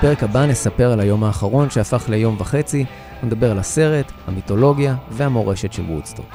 בפרק 0.00 0.22
הבא 0.22 0.46
נספר 0.46 0.92
על 0.92 1.00
היום 1.00 1.24
האחרון 1.24 1.70
שהפך 1.70 2.08
ליום 2.08 2.36
וחצי, 2.38 2.84
ונדבר 3.22 3.50
על 3.50 3.58
הסרט, 3.58 4.12
המיתולוגיה 4.26 4.94
והמורשת 5.10 5.72
של 5.72 5.82
וודסטוק. 5.82 6.26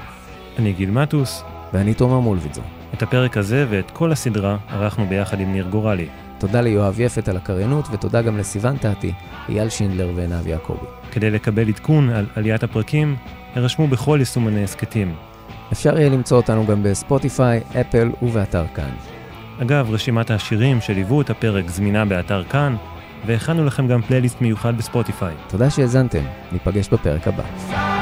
אני 0.60 0.74
גיל 0.74 0.92
מטוס. 0.92 1.44
ואני 1.74 1.94
תומר 1.94 2.20
מולביטזון. 2.20 2.64
את 2.94 3.04
הפרק 3.04 3.38
הזה 3.38 3.66
ואת 3.70 3.92
כל 3.92 4.12
הסדרה 4.12 4.58
ערכנו 4.70 5.06
ביחד 5.08 5.40
עם 5.40 5.54
ניר 5.54 5.68
גורלי. 5.70 6.08
תודה 6.38 6.62
ליואב 6.62 7.00
יפת 7.00 7.28
על 7.28 7.38
הקריינות, 7.38 7.86
ותודה 7.92 8.22
גם 8.22 8.38
לסיון 8.38 8.78
תעתי, 8.78 9.14
אייל 9.50 9.70
שינדלר 9.70 10.12
ועינב 10.16 10.48
יעקבי. 10.48 10.88
כדי 11.12 11.32
לקבל 11.32 11.68
עדכון 11.68 12.10
על 12.10 12.26
עליית 12.36 12.64
הפרקים, 12.64 13.16
הרשמו 13.56 13.88
בכל 13.88 14.18
יישומני 14.20 14.64
הסכתים. 14.64 15.16
אפשר 15.72 15.98
יהיה 15.98 16.10
למצוא 16.10 16.38
אותנו 16.38 16.66
גם 16.66 16.84
בספוטיפיי, 16.84 17.62
אפל 17.82 18.12
ובאתר 18.22 18.66
כאן. 18.76 18.92
אגב, 19.62 19.92
רשימת 19.92 20.32
השירים 20.32 20.82
שליוו 20.82 21.22
את 21.22 21.30
הפרק 21.30 21.70
זמינה 21.70 22.06
באתר 22.06 22.44
כאן, 22.44 22.76
והכנו 23.26 23.66
לכם 23.66 23.88
גם 23.88 24.02
פלייליסט 24.02 24.42
מיוחד 24.42 24.78
בספוטיפיי. 24.78 25.36
תודה 25.48 25.70
שהאזנתם, 25.70 26.24
ניפגש 26.52 26.90
בפרק 26.90 27.28
הבא. 27.28 27.95